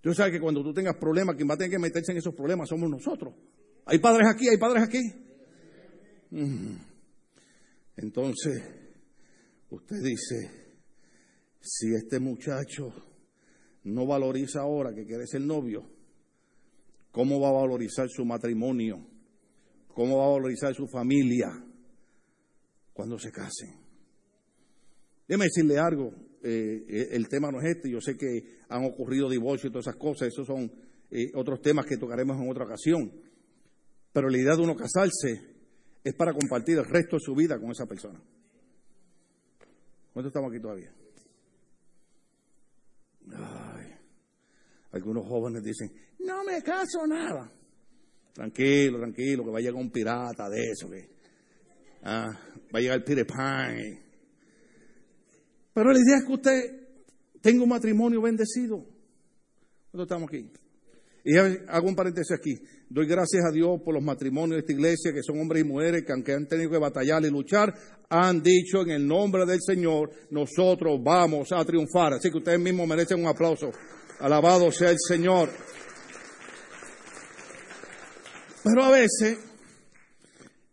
Tú 0.00 0.14
sabes 0.14 0.32
que 0.32 0.40
cuando 0.40 0.62
tú 0.62 0.72
tengas 0.72 0.94
problemas, 0.96 1.34
quien 1.34 1.48
va 1.48 1.54
a 1.54 1.56
tener 1.56 1.72
que 1.72 1.78
meterse 1.78 2.12
en 2.12 2.18
esos 2.18 2.34
problemas 2.34 2.68
somos 2.68 2.88
nosotros. 2.88 3.34
Hay 3.86 3.98
padres 3.98 4.28
aquí, 4.28 4.48
hay 4.48 4.58
padres 4.58 4.84
aquí. 4.84 5.00
Entonces, 7.96 8.62
usted 9.70 9.96
dice, 10.02 10.68
si 11.60 11.94
este 11.94 12.20
muchacho 12.20 12.92
no 13.84 14.06
valoriza 14.06 14.60
ahora 14.60 14.94
que 14.94 15.06
quiere 15.06 15.26
ser 15.26 15.40
novio, 15.40 15.88
¿cómo 17.10 17.40
va 17.40 17.48
a 17.48 17.60
valorizar 17.62 18.08
su 18.08 18.24
matrimonio? 18.24 19.06
¿Cómo 19.88 20.18
va 20.18 20.26
a 20.26 20.30
valorizar 20.30 20.74
su 20.74 20.86
familia 20.86 21.48
cuando 22.92 23.18
se 23.18 23.32
casen? 23.32 23.74
Déjeme 25.26 25.46
decirle 25.46 25.78
algo, 25.78 26.14
eh, 26.42 26.84
eh, 26.88 27.08
el 27.12 27.28
tema 27.28 27.50
no 27.50 27.60
es 27.60 27.76
este, 27.76 27.90
yo 27.90 28.00
sé 28.00 28.16
que 28.16 28.60
han 28.68 28.84
ocurrido 28.84 29.28
divorcios 29.28 29.70
y 29.70 29.72
todas 29.72 29.86
esas 29.86 29.96
cosas, 29.96 30.28
esos 30.28 30.46
son 30.46 30.70
eh, 31.10 31.30
otros 31.34 31.60
temas 31.60 31.84
que 31.86 31.96
tocaremos 31.96 32.40
en 32.40 32.48
otra 32.48 32.64
ocasión, 32.64 33.12
pero 34.12 34.28
la 34.28 34.38
idea 34.38 34.56
de 34.56 34.62
uno 34.62 34.76
casarse 34.76 35.57
es 36.04 36.14
para 36.14 36.32
compartir 36.32 36.78
el 36.78 36.84
resto 36.84 37.16
de 37.16 37.20
su 37.20 37.34
vida 37.34 37.58
con 37.58 37.70
esa 37.70 37.86
persona. 37.86 38.20
¿Cuántos 40.12 40.30
estamos 40.30 40.50
aquí 40.50 40.60
todavía? 40.60 40.92
algunos 44.90 45.26
jóvenes 45.26 45.62
dicen, 45.62 45.92
no 46.20 46.44
me 46.44 46.62
caso 46.62 47.06
nada. 47.06 47.52
Tranquilo, 48.32 48.98
tranquilo, 48.98 49.44
que 49.44 49.50
va 49.50 49.58
a 49.58 49.60
llegar 49.60 49.74
un 49.74 49.90
pirata 49.90 50.48
de 50.48 50.70
eso, 50.70 50.88
que 50.88 51.08
ah, 52.02 52.28
va 52.74 52.78
a 52.78 52.80
llegar 52.80 53.04
Peter 53.04 53.26
Pan. 53.26 53.76
Pero 55.74 55.92
la 55.92 55.98
idea 55.98 56.18
es 56.18 56.24
que 56.24 56.32
usted 56.32 56.88
tenga 57.40 57.62
un 57.62 57.68
matrimonio 57.68 58.22
bendecido. 58.22 58.84
¿Cuándo 59.90 60.02
estamos 60.04 60.28
aquí? 60.28 60.50
Y 61.30 61.36
hago 61.36 61.86
un 61.86 61.94
paréntesis 61.94 62.34
aquí. 62.34 62.54
Doy 62.88 63.06
gracias 63.06 63.44
a 63.44 63.52
Dios 63.52 63.82
por 63.84 63.92
los 63.92 64.02
matrimonios 64.02 64.56
de 64.56 64.60
esta 64.60 64.72
iglesia, 64.72 65.12
que 65.12 65.22
son 65.22 65.38
hombres 65.38 65.62
y 65.62 65.68
mujeres 65.68 66.02
que 66.02 66.12
aunque 66.12 66.32
han 66.32 66.48
tenido 66.48 66.70
que 66.70 66.78
batallar 66.78 67.22
y 67.22 67.28
luchar, 67.28 67.74
han 68.08 68.42
dicho 68.42 68.80
en 68.80 68.92
el 68.92 69.06
nombre 69.06 69.44
del 69.44 69.58
Señor, 69.60 70.10
nosotros 70.30 70.98
vamos 71.04 71.52
a 71.52 71.62
triunfar. 71.66 72.14
Así 72.14 72.30
que 72.30 72.38
ustedes 72.38 72.58
mismos 72.58 72.88
merecen 72.88 73.20
un 73.20 73.26
aplauso. 73.26 73.70
Alabado 74.20 74.72
sea 74.72 74.88
el 74.88 74.96
Señor. 75.06 75.50
Pero 78.64 78.84
a 78.84 78.90
veces 78.90 79.38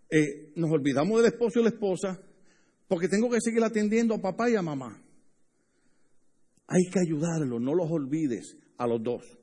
eh, 0.10 0.54
nos 0.56 0.72
olvidamos 0.72 1.22
del 1.22 1.34
esposo 1.34 1.60
y 1.60 1.64
la 1.64 1.70
esposa 1.70 2.18
porque 2.88 3.10
tengo 3.10 3.30
que 3.30 3.42
seguir 3.42 3.62
atendiendo 3.62 4.16
a 4.16 4.22
papá 4.22 4.50
y 4.50 4.56
a 4.56 4.62
mamá. 4.62 5.04
Hay 6.68 6.86
que 6.90 7.00
ayudarlos, 7.02 7.60
no 7.60 7.76
los 7.76 7.92
olvides 7.92 8.56
a 8.78 8.88
los 8.88 9.04
dos, 9.04 9.38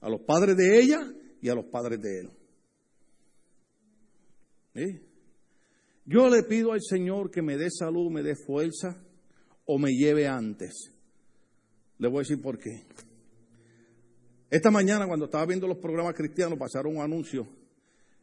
a 0.00 0.08
los 0.08 0.20
padres 0.22 0.56
de 0.56 0.80
ella 0.80 1.00
y 1.40 1.48
a 1.48 1.54
los 1.54 1.66
padres 1.66 2.00
de 2.00 2.20
él. 2.20 2.30
Yo 6.04 6.28
le 6.28 6.42
pido 6.44 6.72
al 6.72 6.80
Señor 6.82 7.30
que 7.30 7.42
me 7.42 7.56
dé 7.56 7.70
salud, 7.70 8.10
me 8.10 8.22
dé 8.22 8.34
fuerza 8.36 9.02
o 9.64 9.78
me 9.78 9.92
lleve 9.92 10.26
antes. 10.26 10.94
Le 11.98 12.08
voy 12.08 12.18
a 12.18 12.20
decir 12.20 12.40
por 12.40 12.58
qué. 12.58 12.86
Esta 14.50 14.70
mañana 14.70 15.06
cuando 15.06 15.26
estaba 15.26 15.44
viendo 15.46 15.66
los 15.66 15.78
programas 15.78 16.14
cristianos 16.14 16.58
pasaron 16.58 16.96
un 16.96 17.02
anuncio 17.02 17.46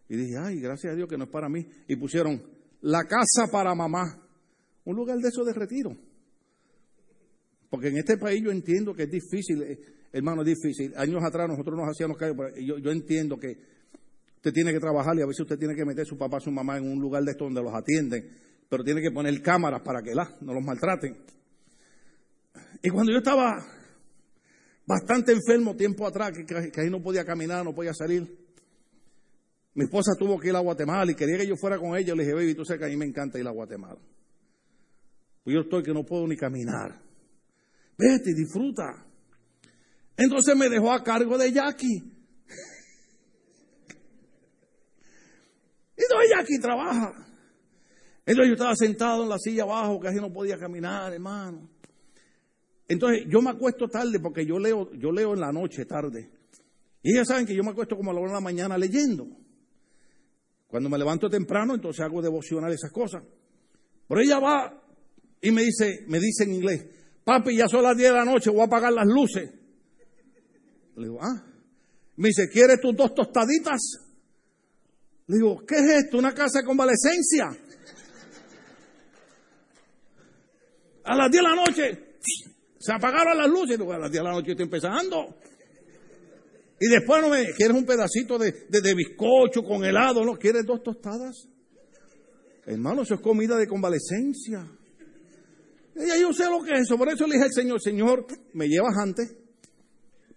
y 0.09 0.15
dije, 0.17 0.37
ay, 0.37 0.59
gracias 0.59 0.93
a 0.93 0.95
Dios 0.95 1.09
que 1.09 1.17
no 1.17 1.25
es 1.25 1.29
para 1.29 1.49
mí. 1.49 1.65
Y 1.87 1.95
pusieron 1.95 2.41
la 2.81 3.03
casa 3.03 3.51
para 3.51 3.75
mamá. 3.75 4.21
Un 4.85 4.95
lugar 4.95 5.17
de 5.17 5.29
eso 5.29 5.43
de 5.43 5.53
retiro. 5.53 5.95
Porque 7.69 7.87
en 7.89 7.97
este 7.97 8.17
país 8.17 8.41
yo 8.43 8.51
entiendo 8.51 8.93
que 8.93 9.03
es 9.03 9.11
difícil, 9.11 9.61
eh, 9.63 9.79
hermano, 10.17 10.43
es 10.43 10.47
difícil. 10.47 10.93
Años 10.95 11.21
atrás 11.23 11.49
nosotros 11.49 11.77
nos 11.77 11.89
hacíamos 11.89 12.17
caer, 12.17 12.35
yo, 12.63 12.77
yo 12.77 12.91
entiendo 12.91 13.37
que 13.37 13.57
usted 14.37 14.53
tiene 14.53 14.71
que 14.71 14.79
trabajar 14.79 15.13
y 15.17 15.21
a 15.21 15.25
veces 15.25 15.41
usted 15.41 15.57
tiene 15.57 15.75
que 15.75 15.83
meter 15.83 16.03
a 16.03 16.05
su 16.05 16.17
papá, 16.17 16.37
a 16.37 16.39
su 16.39 16.51
mamá 16.51 16.77
en 16.77 16.89
un 16.89 16.99
lugar 17.01 17.23
de 17.23 17.31
esto 17.31 17.43
donde 17.43 17.61
los 17.61 17.73
atienden, 17.73 18.29
pero 18.69 18.83
tiene 18.83 19.01
que 19.01 19.11
poner 19.11 19.41
cámaras 19.41 19.81
para 19.81 20.01
que 20.01 20.15
la, 20.15 20.33
no 20.39 20.53
los 20.53 20.63
maltraten. 20.63 21.17
Y 22.81 22.89
cuando 22.89 23.11
yo 23.11 23.17
estaba 23.17 23.57
bastante 24.85 25.33
enfermo 25.33 25.75
tiempo 25.75 26.07
atrás, 26.07 26.31
que, 26.31 26.81
ahí 26.81 26.89
no 26.89 27.01
podía 27.01 27.25
caminar, 27.25 27.65
no 27.65 27.75
podía 27.75 27.93
salir, 27.93 28.23
mi 29.73 29.83
esposa 29.83 30.13
tuvo 30.17 30.39
que 30.39 30.47
ir 30.47 30.55
a 30.55 30.59
Guatemala 30.59 31.11
y 31.11 31.15
quería 31.15 31.39
que 31.39 31.47
yo 31.47 31.57
fuera 31.57 31.77
con 31.77 31.97
ella. 31.97 32.15
Le 32.15 32.23
dije, 32.23 32.33
baby, 32.33 32.55
tú 32.55 32.63
sabes 32.63 32.79
que 32.79 32.85
a 32.85 32.89
mí 32.89 32.95
me 32.95 33.05
encanta 33.05 33.37
ir 33.37 33.45
a 33.45 33.51
Guatemala. 33.51 33.99
Pues 35.43 35.53
yo 35.53 35.61
estoy 35.61 35.83
que 35.83 35.93
no 35.93 36.05
puedo 36.05 36.25
ni 36.25 36.37
caminar. 36.37 37.01
Vete, 37.97 38.33
disfruta. 38.33 39.04
Entonces 40.17 40.55
me 40.55 40.69
dejó 40.69 40.91
a 40.91 41.03
cargo 41.03 41.37
de 41.37 41.51
Jackie. 41.51 42.03
Entonces 45.97 46.29
Jackie 46.29 46.59
trabaja. 46.59 47.25
Entonces 48.25 48.47
yo 48.47 48.53
estaba 48.53 48.75
sentado 48.75 49.23
en 49.23 49.29
la 49.29 49.37
silla 49.37 49.63
abajo, 49.63 49.99
casi 49.99 50.17
no 50.17 50.31
podía 50.31 50.57
caminar, 50.57 51.13
hermano. 51.13 51.69
Entonces 52.87 53.25
yo 53.27 53.41
me 53.41 53.51
acuesto 53.51 53.87
tarde 53.87 54.19
porque 54.19 54.45
yo 54.45 54.59
leo, 54.59 54.91
yo 54.93 55.11
leo 55.11 55.33
en 55.33 55.39
la 55.39 55.51
noche 55.51 55.85
tarde. 55.85 56.31
Y 57.01 57.11
ellas 57.11 57.27
saben 57.27 57.45
que 57.45 57.55
yo 57.55 57.63
me 57.63 57.71
acuesto 57.71 57.95
como 57.95 58.11
a 58.11 58.13
la 58.13 58.19
hora 58.19 58.29
de 58.29 58.35
la 58.35 58.41
mañana 58.41 58.77
leyendo. 58.77 59.27
Cuando 60.67 60.89
me 60.89 60.97
levanto 60.97 61.29
temprano, 61.29 61.75
entonces 61.75 62.03
hago 62.03 62.21
devocional 62.21 62.71
esas 62.71 62.91
cosas. 62.91 63.23
Pero 64.07 64.21
ella 64.21 64.39
va 64.39 64.81
y 65.41 65.51
me 65.51 65.63
dice, 65.63 66.05
me 66.07 66.19
dice 66.19 66.43
en 66.43 66.53
inglés, 66.55 66.85
papi, 67.23 67.55
ya 67.55 67.67
son 67.67 67.83
las 67.83 67.95
10 67.95 68.09
de 68.09 68.15
la 68.15 68.25
noche, 68.25 68.49
voy 68.49 68.61
a 68.61 68.65
apagar 68.65 68.91
las 68.91 69.07
luces. 69.07 69.51
Le 70.95 71.03
digo, 71.03 71.19
ah. 71.21 71.43
Me 72.17 72.29
dice, 72.29 72.49
¿quieres 72.49 72.79
tus 72.79 72.95
dos 72.95 73.13
tostaditas? 73.13 73.81
Le 75.27 75.37
digo, 75.37 75.65
¿qué 75.65 75.75
es 75.75 76.03
esto? 76.03 76.17
¿Una 76.17 76.33
casa 76.33 76.59
de 76.59 76.65
convalecencia? 76.65 77.45
A 81.03 81.15
las 81.15 81.31
10 81.31 81.43
de 81.43 81.49
la 81.49 81.55
noche 81.55 82.05
se 82.79 82.91
apagaron 82.91 83.37
las 83.37 83.49
luces. 83.49 83.77
Digo, 83.77 83.91
a 83.91 83.97
las 83.97 84.11
10 84.11 84.23
de 84.23 84.29
la 84.29 84.35
noche 84.35 84.51
estoy 84.51 84.65
empezando. 84.65 85.37
Y 86.79 86.89
después 86.89 87.21
no 87.21 87.29
me, 87.29 87.53
¿quieres 87.53 87.75
un 87.75 87.85
pedacito 87.85 88.37
de, 88.37 88.67
de, 88.69 88.93
bizcocho 88.93 89.63
con 89.63 89.83
helado? 89.83 90.25
¿No? 90.25 90.35
¿Quieres 90.35 90.65
dos 90.65 90.83
tostadas? 90.83 91.47
Hermano, 92.65 93.03
eso 93.03 93.15
es 93.15 93.21
comida 93.21 93.57
de 93.57 93.67
convalecencia. 93.67 94.67
Y 95.95 96.21
yo 96.21 96.33
sé 96.33 96.45
lo 96.49 96.61
que 96.63 96.71
es 96.71 96.81
eso. 96.81 96.97
Por 96.97 97.09
eso 97.09 97.25
le 97.27 97.33
dije 97.33 97.45
al 97.45 97.53
Señor, 97.53 97.81
Señor, 97.81 98.27
me 98.53 98.67
llevas 98.67 98.97
antes. 98.97 99.35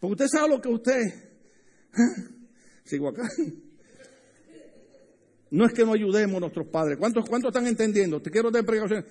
Porque 0.00 0.12
usted 0.12 0.26
sabe 0.28 0.48
lo 0.48 0.60
que 0.60 0.68
usted... 0.68 1.00
Sigo 2.84 3.08
acá. 3.08 3.22
No 5.50 5.64
es 5.64 5.72
que 5.72 5.84
no 5.84 5.94
ayudemos 5.94 6.36
a 6.36 6.40
nuestros 6.40 6.66
padres. 6.68 6.98
¿Cuántos, 6.98 7.28
cuántos 7.28 7.48
están 7.48 7.66
entendiendo? 7.66 8.20
Te 8.20 8.30
quiero 8.30 8.50
dar 8.50 8.64
precaución. 8.64 9.04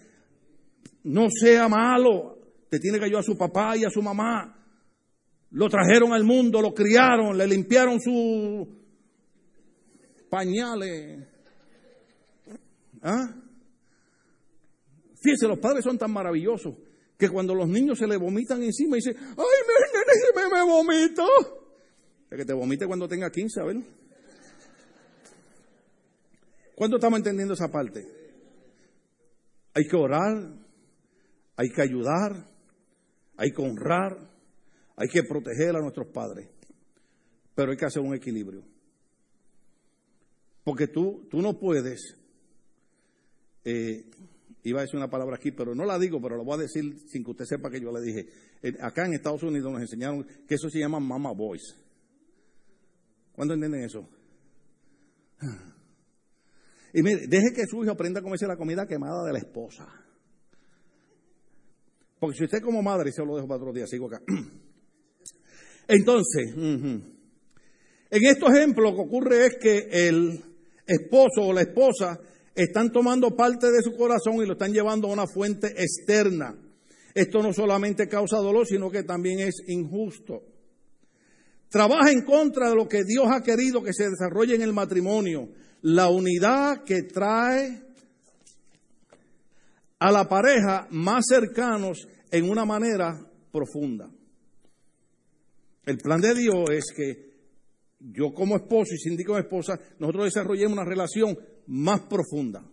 No 1.04 1.28
sea 1.30 1.68
malo. 1.68 2.38
Te 2.70 2.80
tiene 2.80 3.00
que 3.00 3.06
ayudar 3.06 3.22
a 3.22 3.24
su 3.24 3.38
papá 3.38 3.76
y 3.76 3.86
a 3.86 3.90
su 3.90 4.02
mamá. 4.02 4.56
Lo 5.50 5.70
trajeron 5.70 6.14
al 6.14 6.24
mundo, 6.24 6.62
lo 6.62 6.74
criaron, 6.74 7.38
le 7.38 7.48
limpiaron 7.48 8.00
sus 8.00 8.68
pañales. 10.30 11.28
¿Ah? 13.02 13.34
Fíjense, 15.16 15.48
los 15.48 15.60
padres 15.60 15.84
son 15.84 15.98
tan 15.98 16.12
maravillosos 16.12 16.76
que 17.18 17.30
cuando 17.30 17.56
los 17.56 17.68
niños 17.68 17.98
se 17.98 18.08
le 18.08 18.18
vomitan 18.18 18.62
encima 18.64 18.98
y 18.98 19.00
dicen, 19.00 19.16
¡ay, 19.18 20.34
me, 20.36 20.42
me, 20.42 20.56
me, 20.56 20.64
vomito! 20.64 21.26
Es 22.30 22.38
que 22.38 22.46
te 22.46 22.54
vomite 22.54 22.86
cuando 22.86 23.08
tenga 23.08 23.30
15, 23.30 23.60
a 23.60 23.64
ver. 23.66 23.78
¿Cuánto 26.76 26.98
estamos 26.98 27.18
entendiendo 27.18 27.56
esa 27.56 27.70
parte? 27.70 28.06
Hay 29.74 29.88
que 29.88 29.96
orar, 29.96 30.54
hay 31.56 31.70
que 31.70 31.82
ayudar, 31.82 32.48
hay 33.36 33.52
que 33.52 33.62
honrar, 33.62 34.30
hay 34.96 35.08
que 35.08 35.24
proteger 35.24 35.76
a 35.76 35.82
nuestros 35.82 36.08
padres, 36.08 36.50
pero 37.56 37.72
hay 37.72 37.78
que 37.78 37.86
hacer 37.86 38.04
un 38.04 38.14
equilibrio. 38.14 38.64
Porque 40.64 40.88
tú, 40.88 41.28
tú 41.32 41.42
no 41.42 41.58
puedes 41.58 42.16
eh, 43.64 44.06
Iba 44.70 44.80
a 44.80 44.84
decir 44.84 44.98
una 44.98 45.10
palabra 45.10 45.38
aquí, 45.38 45.52
pero 45.52 45.74
no 45.74 45.86
la 45.86 45.98
digo, 45.98 46.22
pero 46.22 46.38
la 46.38 46.44
voy 46.44 46.56
a 46.56 46.62
decir 46.64 47.00
sin 47.08 47.24
que 47.24 47.32
usted 47.32 47.46
sepa 47.46 47.70
que 47.70 47.80
yo 47.80 47.92
le 47.92 48.02
dije. 48.02 48.28
Acá 48.82 49.06
en 49.06 49.14
Estados 49.14 49.44
Unidos 49.44 49.72
nos 49.72 49.82
enseñaron 49.82 50.26
que 50.48 50.56
eso 50.56 50.70
se 50.70 50.80
llama 50.80 51.00
mama 51.00 51.32
voice. 51.32 51.76
¿Cuándo 53.32 53.54
entienden 53.54 53.84
eso? 53.84 54.10
Y 56.94 57.04
mire, 57.04 57.28
deje 57.28 57.54
que 57.54 57.66
su 57.68 57.84
hijo 57.84 57.92
aprenda 57.92 58.20
a 58.20 58.24
comerse 58.24 58.48
la 58.48 58.58
comida 58.58 58.88
quemada 58.88 59.24
de 59.26 59.34
la 59.34 59.40
esposa. 59.40 59.88
Porque 62.20 62.38
si 62.38 62.44
usted 62.46 62.62
como 62.62 62.82
madre, 62.82 63.12
se 63.12 63.24
lo 63.24 63.36
dejo 63.36 63.48
para 63.48 63.60
otro 63.60 63.74
día, 63.74 63.86
sigo 63.86 64.08
acá. 64.08 64.22
Entonces, 65.88 66.54
en 66.56 67.16
estos 68.10 68.50
ejemplos 68.50 68.92
lo 68.92 68.96
que 68.96 69.08
ocurre 69.08 69.46
es 69.46 69.58
que 69.58 70.08
el 70.08 70.44
esposo 70.86 71.42
o 71.44 71.54
la 71.54 71.62
esposa 71.62 72.20
están 72.58 72.92
tomando 72.92 73.36
parte 73.36 73.72
de 73.72 73.84
su 73.84 73.96
corazón 73.96 74.36
y 74.36 74.46
lo 74.46 74.54
están 74.54 74.74
llevando 74.74 75.08
a 75.08 75.14
una 75.14 75.28
fuente 75.28 75.68
externa. 75.78 76.56
Esto 77.14 77.42
no 77.44 77.54
solamente 77.54 78.08
causa 78.08 78.38
dolor, 78.38 78.66
sino 78.66 78.90
que 78.90 79.04
también 79.04 79.40
es 79.40 79.62
injusto. 79.68 80.42
Trabaja 81.70 82.12
en 82.12 82.24
contra 82.24 82.70
de 82.70 82.76
lo 82.76 82.88
que 82.88 83.04
Dios 83.04 83.28
ha 83.30 83.44
querido 83.44 83.84
que 83.84 83.94
se 83.94 84.10
desarrolle 84.10 84.56
en 84.56 84.64
el 84.64 84.74
matrimonio. 84.74 85.50
La 85.82 86.10
unidad 86.10 86.84
que 86.84 87.04
trae 87.04 87.84
a 90.00 90.12
la 90.12 90.28
pareja 90.28 90.88
más 90.90 91.26
cercanos 91.28 92.08
en 92.32 92.50
una 92.50 92.66
manera 92.66 93.20
profunda. 93.52 94.10
El 95.86 95.98
plan 95.98 96.22
de 96.22 96.34
Dios 96.34 96.70
es 96.72 96.86
que 96.96 97.28
yo 98.00 98.34
como 98.34 98.56
esposo 98.56 98.94
y 98.94 98.98
Cindy 98.98 99.24
como 99.24 99.40
esposa, 99.40 99.80
nosotros 100.00 100.26
desarrollemos 100.26 100.74
una 100.74 100.86
relación 100.86 101.38
más 101.68 102.02
profunda. 102.02 102.64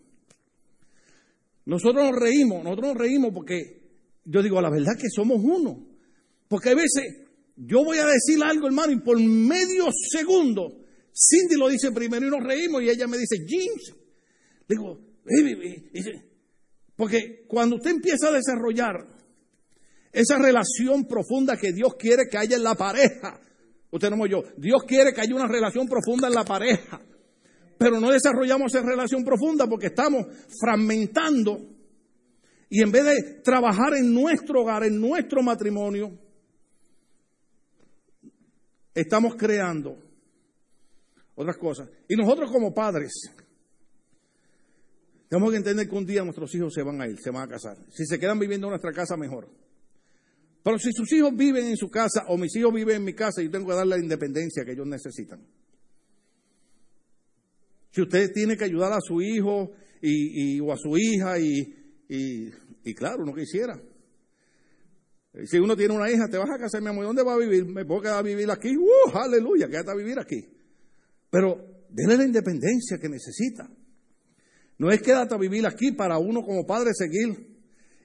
Nosotros 1.67 2.11
nos 2.11 2.21
reímos, 2.21 2.63
nosotros 2.63 2.89
nos 2.89 2.97
reímos 2.97 3.33
porque 3.33 3.83
yo 4.25 4.43
digo, 4.43 4.61
la 4.61 4.71
verdad 4.71 4.97
que 4.99 5.09
somos 5.09 5.41
uno. 5.43 5.87
Porque 6.49 6.71
a 6.71 6.75
veces 6.75 7.05
yo 7.57 7.85
voy 7.85 7.99
a 7.99 8.07
decir 8.07 8.43
algo, 8.43 8.67
hermano, 8.67 8.93
y 8.93 9.01
por 9.01 9.19
medio 9.21 9.87
segundo, 10.11 10.85
Cindy 11.13 11.57
lo 11.57 11.69
dice 11.69 11.93
primero 11.93 12.27
y 12.27 12.31
nos 12.31 12.43
reímos 12.43 12.83
y 12.83 12.91
ella 12.91 13.07
me 13.07 13.19
dice, 13.19 13.37
James. 13.47 13.95
Digo, 14.69 15.01
porque 16.97 17.45
cuando 17.49 17.77
usted 17.77 17.91
empieza 17.91 18.29
a 18.29 18.33
desarrollar 18.33 19.07
esa 20.13 20.39
relación 20.39 21.07
profunda 21.07 21.57
que 21.57 21.73
Dios 21.73 21.95
quiere 21.99 22.25
que 22.31 22.39
haya 22.39 22.57
en 22.57 22.63
la 22.63 22.75
pareja, 22.75 23.41
usted 23.91 24.11
no 24.11 24.27
yo, 24.27 24.43
Dios 24.57 24.83
quiere 24.87 25.13
que 25.13 25.21
haya 25.21 25.35
una 25.35 25.49
relación 25.49 25.87
profunda 25.87 26.29
en 26.29 26.35
la 26.35 26.45
pareja 26.45 27.01
pero 27.79 28.01
no 28.01 28.11
desarrollamos 28.11 28.75
esa 28.75 28.85
relación 28.85 29.25
profunda 29.25 29.67
porque 29.67 29.87
estamos 29.87 30.27
fragmentando 30.61 31.75
y 32.69 32.83
en 32.83 32.91
vez 32.91 33.05
de 33.05 33.41
trabajar 33.45 33.95
en 33.95 34.13
nuestro 34.13 34.63
hogar, 34.63 34.85
en 34.85 35.01
nuestro 35.01 35.43
matrimonio, 35.43 36.19
estamos 38.93 39.37
creando 39.37 39.97
otras 41.37 41.57
cosas. 41.57 41.89
Y 42.09 42.17
nosotros 42.17 42.51
como 42.51 42.75
padres, 42.75 43.13
tenemos 45.29 45.51
que 45.53 45.57
entender 45.59 45.89
que 45.89 45.95
un 45.95 46.07
día 46.07 46.25
nuestros 46.25 46.55
hijos 46.55 46.73
se 46.75 46.83
van 46.83 47.01
a 47.01 47.09
ir, 47.09 47.17
se 47.21 47.31
van 47.31 47.45
a 47.45 47.49
casar. 47.49 47.77
Si 47.91 48.05
se 48.07 48.19
quedan 48.19 48.39
viviendo 48.39 48.67
en 48.67 48.71
nuestra 48.71 48.93
casa, 48.93 49.17
mejor. 49.17 49.49
Pero 50.63 50.79
si 50.79 50.91
sus 50.93 51.13
hijos 51.13 51.31
viven 51.37 51.67
en 51.67 51.77
su 51.77 51.91
casa 51.91 52.25
o 52.29 52.37
mis 52.37 52.57
hijos 52.57 52.73
viven 52.73 52.97
en 52.97 53.05
mi 53.05 53.15
casa, 53.15 53.43
yo 53.43 53.51
tengo 53.51 53.69
que 53.69 53.75
darle 53.75 53.97
la 53.99 54.03
independencia 54.03 54.65
que 54.65 54.73
ellos 54.73 54.87
necesitan. 54.87 55.47
Si 57.95 58.03
usted 58.03 58.33
tiene 58.33 58.57
que 58.57 58.65
ayudar 58.65 58.93
a 58.93 58.99
su 59.01 59.23
hijo 59.23 59.71
y, 60.03 60.59
o 60.59 60.73
a 60.73 60.77
su 60.77 60.99
hija 60.99 61.39
y, 61.39 62.51
claro, 62.97 63.23
uno 63.23 63.33
quisiera. 63.33 63.81
Si 65.45 65.59
uno 65.59 65.77
tiene 65.77 65.95
una 65.95 66.11
hija, 66.11 66.27
te 66.29 66.37
vas 66.37 66.51
a 66.51 66.59
casar, 66.59 66.83
mi 66.83 66.89
amor, 66.89 67.05
¿dónde 67.05 67.23
va 67.23 67.35
a 67.35 67.39
vivir? 67.39 67.65
¿Me 67.67 67.85
puedo 67.85 68.03
quedar 68.03 68.19
a 68.19 68.23
vivir 68.23 68.51
aquí? 68.51 68.77
¡Uh, 68.77 69.17
aleluya! 69.17 69.69
Quédate 69.69 69.93
a 69.93 69.95
vivir 69.95 70.19
aquí. 70.19 70.45
Pero 71.31 71.85
denle 71.89 72.17
la 72.17 72.25
independencia 72.25 72.99
que 72.99 73.09
necesita. 73.09 73.71
No 74.79 74.91
es 74.91 75.01
quédate 75.01 75.37
a 75.37 75.39
vivir 75.39 75.65
aquí 75.65 75.93
para 75.93 76.19
uno 76.19 76.43
como 76.43 76.67
padre 76.67 76.91
seguir. 76.95 77.55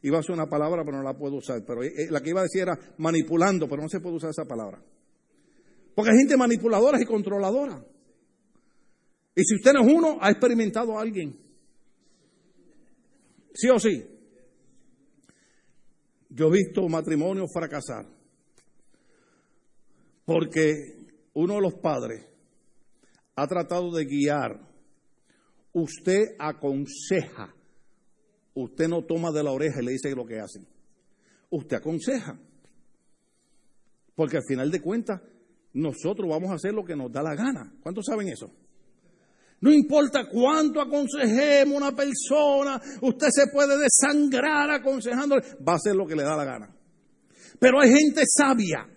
Iba 0.04 0.20
a 0.20 0.24
ser 0.24 0.36
una 0.36 0.48
palabra, 0.48 0.86
pero 0.86 0.98
no 0.98 1.04
la 1.04 1.18
puedo 1.18 1.38
usar. 1.38 1.64
Pero 1.66 1.82
eh, 1.84 2.12
la 2.12 2.22
que 2.22 2.30
iba 2.30 2.42
a 2.42 2.44
decir 2.44 2.62
era 2.62 2.78
manipulando, 3.00 3.68
pero 3.68 3.82
no 3.82 3.90
se 3.90 4.02
puede 4.02 4.18
usar 4.18 4.30
esa 4.30 4.46
palabra. 4.46 4.84
Porque 5.96 6.12
hay 6.12 6.18
gente 6.20 6.38
manipuladora 6.38 7.02
y 7.02 7.06
controladora. 7.06 7.84
Y 9.40 9.44
si 9.46 9.56
usted 9.56 9.72
no 9.72 9.88
es 9.88 9.94
uno, 9.94 10.18
ha 10.20 10.32
experimentado 10.32 10.98
a 10.98 11.02
alguien. 11.02 11.34
¿Sí 13.54 13.70
o 13.70 13.80
sí? 13.80 14.06
Yo 16.28 16.48
he 16.48 16.52
visto 16.52 16.86
matrimonios 16.90 17.50
fracasar 17.54 18.06
porque 20.26 21.08
uno 21.36 21.56
de 21.56 21.62
los 21.62 21.76
padres 21.76 22.26
ha 23.38 23.48
tratado 23.48 23.96
de 23.96 24.04
guiar. 24.04 24.60
Usted 25.72 26.36
aconseja, 26.38 27.56
usted 28.56 28.90
no 28.90 29.06
toma 29.06 29.32
de 29.32 29.44
la 29.44 29.52
oreja 29.52 29.82
y 29.82 29.86
le 29.86 29.92
dice 29.94 30.14
lo 30.14 30.26
que 30.26 30.42
hacen. 30.42 30.68
usted 31.50 31.78
aconseja. 31.78 32.38
Porque 34.16 34.36
al 34.36 34.44
final 34.46 34.70
de 34.70 34.82
cuentas, 34.82 35.22
nosotros 35.72 36.28
vamos 36.30 36.52
a 36.52 36.56
hacer 36.56 36.74
lo 36.74 36.84
que 36.84 36.98
nos 36.98 37.10
da 37.10 37.24
la 37.24 37.36
gana. 37.36 37.74
¿Cuántos 37.82 38.06
saben 38.06 38.28
eso? 38.28 38.54
No 39.62 39.72
importa 39.72 40.26
cuánto 40.30 40.82
aconsejemos 40.82 41.76
a 41.76 41.78
una 41.88 41.96
persona, 41.96 42.82
usted 43.02 43.28
se 43.30 43.48
puede 43.52 43.78
desangrar 43.78 44.72
aconsejándole, 44.72 45.42
va 45.68 45.74
a 45.74 45.76
hacer 45.76 45.96
lo 45.96 46.08
que 46.08 46.16
le 46.16 46.24
da 46.24 46.38
la 46.38 46.46
gana. 46.46 46.76
Pero 47.60 47.82
hay 47.82 47.92
gente 47.92 48.24
sabia 48.26 48.88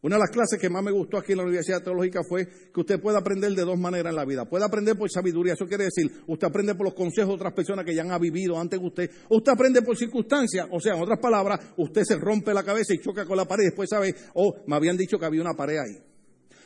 una 0.00 0.14
de 0.14 0.20
las 0.20 0.30
clases 0.30 0.60
que 0.60 0.70
más 0.70 0.82
me 0.82 0.92
gustó 0.92 1.18
aquí 1.18 1.32
en 1.32 1.38
la 1.38 1.44
Universidad 1.44 1.82
Teológica 1.82 2.20
fue 2.22 2.46
que 2.46 2.80
usted 2.80 3.00
puede 3.00 3.18
aprender 3.18 3.52
de 3.52 3.62
dos 3.62 3.76
maneras 3.76 4.10
en 4.10 4.16
la 4.16 4.24
vida. 4.24 4.44
Puede 4.44 4.64
aprender 4.64 4.96
por 4.96 5.10
sabiduría, 5.10 5.54
eso 5.54 5.66
quiere 5.66 5.84
decir, 5.84 6.22
usted 6.28 6.46
aprende 6.46 6.76
por 6.76 6.86
los 6.86 6.94
consejos 6.94 7.30
de 7.30 7.34
otras 7.34 7.52
personas 7.52 7.84
que 7.84 7.94
ya 7.94 8.02
han 8.02 8.20
vivido 8.20 8.58
antes 8.60 8.78
que 8.78 8.86
usted. 8.86 9.10
Usted 9.28 9.52
aprende 9.52 9.82
por 9.82 9.96
circunstancias, 9.96 10.68
o 10.70 10.78
sea, 10.78 10.94
en 10.94 11.02
otras 11.02 11.18
palabras, 11.18 11.60
usted 11.78 12.02
se 12.04 12.16
rompe 12.16 12.54
la 12.54 12.62
cabeza 12.62 12.94
y 12.94 13.00
choca 13.00 13.26
con 13.26 13.36
la 13.36 13.44
pared 13.44 13.64
y 13.64 13.66
después 13.66 13.90
sabe, 13.90 14.14
oh, 14.34 14.62
me 14.68 14.76
habían 14.76 14.96
dicho 14.96 15.18
que 15.18 15.26
había 15.26 15.40
una 15.40 15.54
pared 15.54 15.78
ahí. 15.78 16.07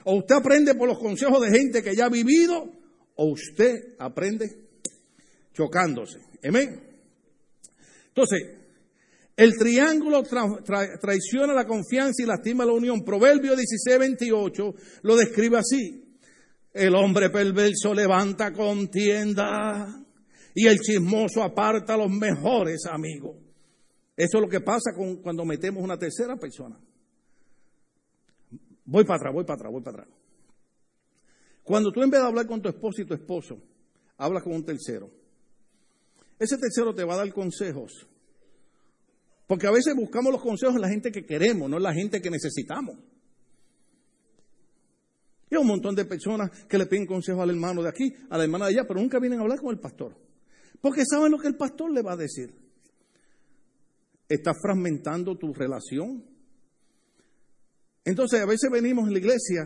O 0.05 0.17
usted 0.17 0.35
aprende 0.35 0.75
por 0.75 0.89
los 0.89 0.99
consejos 0.99 1.41
de 1.41 1.51
gente 1.57 1.83
que 1.83 1.95
ya 1.95 2.07
ha 2.07 2.11
vivido, 2.11 2.71
o 3.15 3.27
usted 3.27 3.95
aprende 3.99 4.51
chocándose. 5.55 6.19
Amén. 6.43 6.81
Entonces, 8.09 8.63
el 9.37 9.57
triángulo 9.57 10.23
traiciona 10.23 11.55
la 11.55 11.67
confianza 11.67 12.23
y 12.23 12.27
lastima 12.27 12.65
la 12.65 12.73
unión. 12.73 13.03
Proverbio 13.03 13.57
16, 13.57 13.99
28 13.99 14.75
lo 15.03 15.17
describe 15.17 15.59
así. 15.59 16.05
El 16.73 16.95
hombre 16.95 17.31
perverso 17.31 17.95
levanta 17.95 18.53
contienda 18.53 20.05
y 20.55 20.67
el 20.67 20.79
chismoso 20.81 21.43
aparta 21.43 21.95
a 21.95 21.99
los 21.99 22.11
mejores 22.11 22.85
amigos. 22.87 23.37
Eso 24.17 24.39
es 24.39 24.43
lo 24.43 24.49
que 24.49 24.61
pasa 24.61 24.93
cuando 25.23 25.45
metemos 25.45 25.83
una 25.83 25.99
tercera 25.99 26.37
persona. 26.37 26.79
Voy 28.85 29.05
para 29.05 29.17
atrás, 29.17 29.35
voy 29.35 29.45
para 29.45 29.55
atrás, 29.57 29.73
voy 29.73 29.83
para 29.83 30.03
atrás. 30.03 30.19
Cuando 31.63 31.93
tú 31.93 32.03
en 32.03 32.11
vez 32.11 32.21
de 32.21 32.27
hablar 32.27 32.47
con 32.47 32.61
tu 32.61 32.69
esposo 32.69 33.03
y 33.03 33.07
tu 33.07 33.15
esposo, 33.15 33.61
hablas 34.17 34.43
con 34.43 34.55
un 34.55 34.65
tercero. 34.65 35.11
Ese 36.39 36.57
tercero 36.59 36.95
te 36.95 37.05
va 37.05 37.15
a 37.15 37.19
dar 37.19 37.33
consejos 37.33 38.09
porque 39.53 39.67
a 39.67 39.71
veces 39.71 39.95
buscamos 39.95 40.33
los 40.33 40.41
consejos 40.41 40.77
en 40.77 40.81
la 40.81 40.89
gente 40.89 41.13
que 41.13 41.27
queremos, 41.27 41.69
no 41.69 41.77
en 41.77 41.83
la 41.83 41.93
gente 41.93 42.23
que 42.23 42.31
necesitamos. 42.31 42.97
Y 45.51 45.55
hay 45.55 45.61
un 45.61 45.67
montón 45.67 45.95
de 45.95 46.07
personas 46.07 46.65
que 46.65 46.79
le 46.79 46.87
piden 46.87 47.05
consejos 47.05 47.43
al 47.43 47.51
hermano 47.51 47.83
de 47.83 47.91
aquí, 47.91 48.15
a 48.31 48.39
la 48.39 48.45
hermana 48.45 48.65
de 48.65 48.73
allá, 48.73 48.89
pero 48.89 48.99
nunca 48.99 49.19
vienen 49.19 49.41
a 49.41 49.43
hablar 49.43 49.61
con 49.61 49.69
el 49.69 49.79
pastor. 49.79 50.17
Porque 50.81 51.05
saben 51.05 51.31
lo 51.31 51.39
que 51.39 51.49
el 51.49 51.57
pastor 51.57 51.93
le 51.93 52.01
va 52.01 52.13
a 52.15 52.17
decir. 52.17 52.55
Estás 54.27 54.57
fragmentando 54.63 55.37
tu 55.37 55.53
relación. 55.53 56.25
Entonces, 58.05 58.41
a 58.41 58.47
veces 58.47 58.71
venimos 58.71 59.07
en 59.07 59.13
la 59.13 59.19
iglesia, 59.19 59.63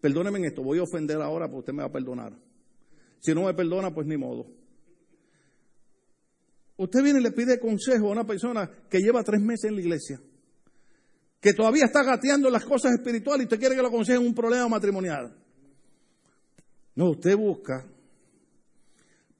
perdóneme 0.00 0.38
en 0.38 0.44
esto, 0.46 0.62
voy 0.62 0.78
a 0.78 0.82
ofender 0.82 1.20
ahora, 1.20 1.46
porque 1.46 1.60
usted 1.60 1.72
me 1.72 1.82
va 1.82 1.88
a 1.88 1.92
perdonar. 1.92 2.36
Si 3.20 3.34
no 3.34 3.44
me 3.44 3.54
perdona, 3.54 3.92
pues 3.92 4.06
ni 4.06 4.16
modo. 4.16 4.46
Usted 6.76 7.02
viene 7.02 7.20
y 7.20 7.22
le 7.22 7.32
pide 7.32 7.60
consejo 7.60 8.08
a 8.08 8.12
una 8.12 8.26
persona 8.26 8.70
que 8.88 9.00
lleva 9.00 9.22
tres 9.22 9.40
meses 9.40 9.66
en 9.66 9.74
la 9.74 9.82
iglesia, 9.82 10.20
que 11.38 11.52
todavía 11.52 11.84
está 11.84 12.02
gateando 12.02 12.48
las 12.48 12.64
cosas 12.64 12.92
espirituales 12.92 13.42
y 13.42 13.44
usted 13.44 13.58
quiere 13.58 13.76
que 13.76 13.82
lo 13.82 13.88
aconseje 13.88 14.18
en 14.18 14.26
un 14.26 14.34
problema 14.34 14.66
matrimonial. 14.66 15.36
No, 16.94 17.10
usted 17.10 17.36
busca 17.36 17.86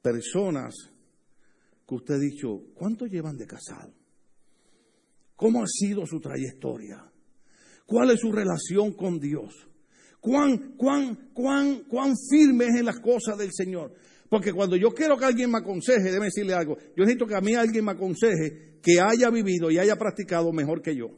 personas 0.02 0.74
que 1.88 1.94
usted 1.94 2.14
ha 2.14 2.18
dicho, 2.18 2.62
¿cuánto 2.74 3.06
llevan 3.06 3.36
de 3.36 3.46
casado? 3.46 3.92
¿Cómo 5.34 5.62
ha 5.62 5.66
sido 5.66 6.04
su 6.06 6.20
trayectoria? 6.20 7.09
¿Cuál 7.90 8.12
es 8.12 8.20
su 8.20 8.30
relación 8.30 8.92
con 8.92 9.18
Dios? 9.18 9.52
¿Cuán, 10.20 10.76
cuán, 10.76 11.32
cuán, 11.34 11.82
cuán 11.88 12.14
firme 12.30 12.66
es 12.66 12.76
en 12.76 12.84
las 12.84 13.00
cosas 13.00 13.36
del 13.36 13.50
Señor? 13.52 13.92
Porque 14.28 14.52
cuando 14.52 14.76
yo 14.76 14.90
quiero 14.90 15.16
que 15.16 15.24
alguien 15.24 15.50
me 15.50 15.58
aconseje, 15.58 16.04
déjeme 16.04 16.26
decirle 16.26 16.54
algo, 16.54 16.76
yo 16.78 17.02
necesito 17.02 17.26
que 17.26 17.34
a 17.34 17.40
mí 17.40 17.56
alguien 17.56 17.84
me 17.84 17.90
aconseje 17.90 18.78
que 18.80 19.00
haya 19.00 19.28
vivido 19.30 19.72
y 19.72 19.78
haya 19.78 19.96
practicado 19.96 20.52
mejor 20.52 20.82
que 20.82 20.94
yo. 20.94 21.08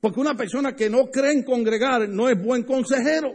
Porque 0.00 0.18
una 0.18 0.34
persona 0.34 0.74
que 0.74 0.90
no 0.90 1.04
cree 1.12 1.30
en 1.30 1.44
congregar 1.44 2.08
no 2.08 2.28
es 2.28 2.36
buen 2.36 2.64
consejero. 2.64 3.30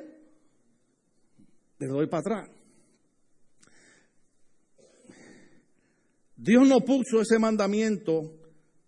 Le 1.79 1.87
doy 1.87 2.07
para 2.07 2.19
atrás. 2.19 2.49
Dios 6.35 6.67
no 6.67 6.81
puso 6.81 7.21
ese 7.21 7.39
mandamiento 7.39 8.33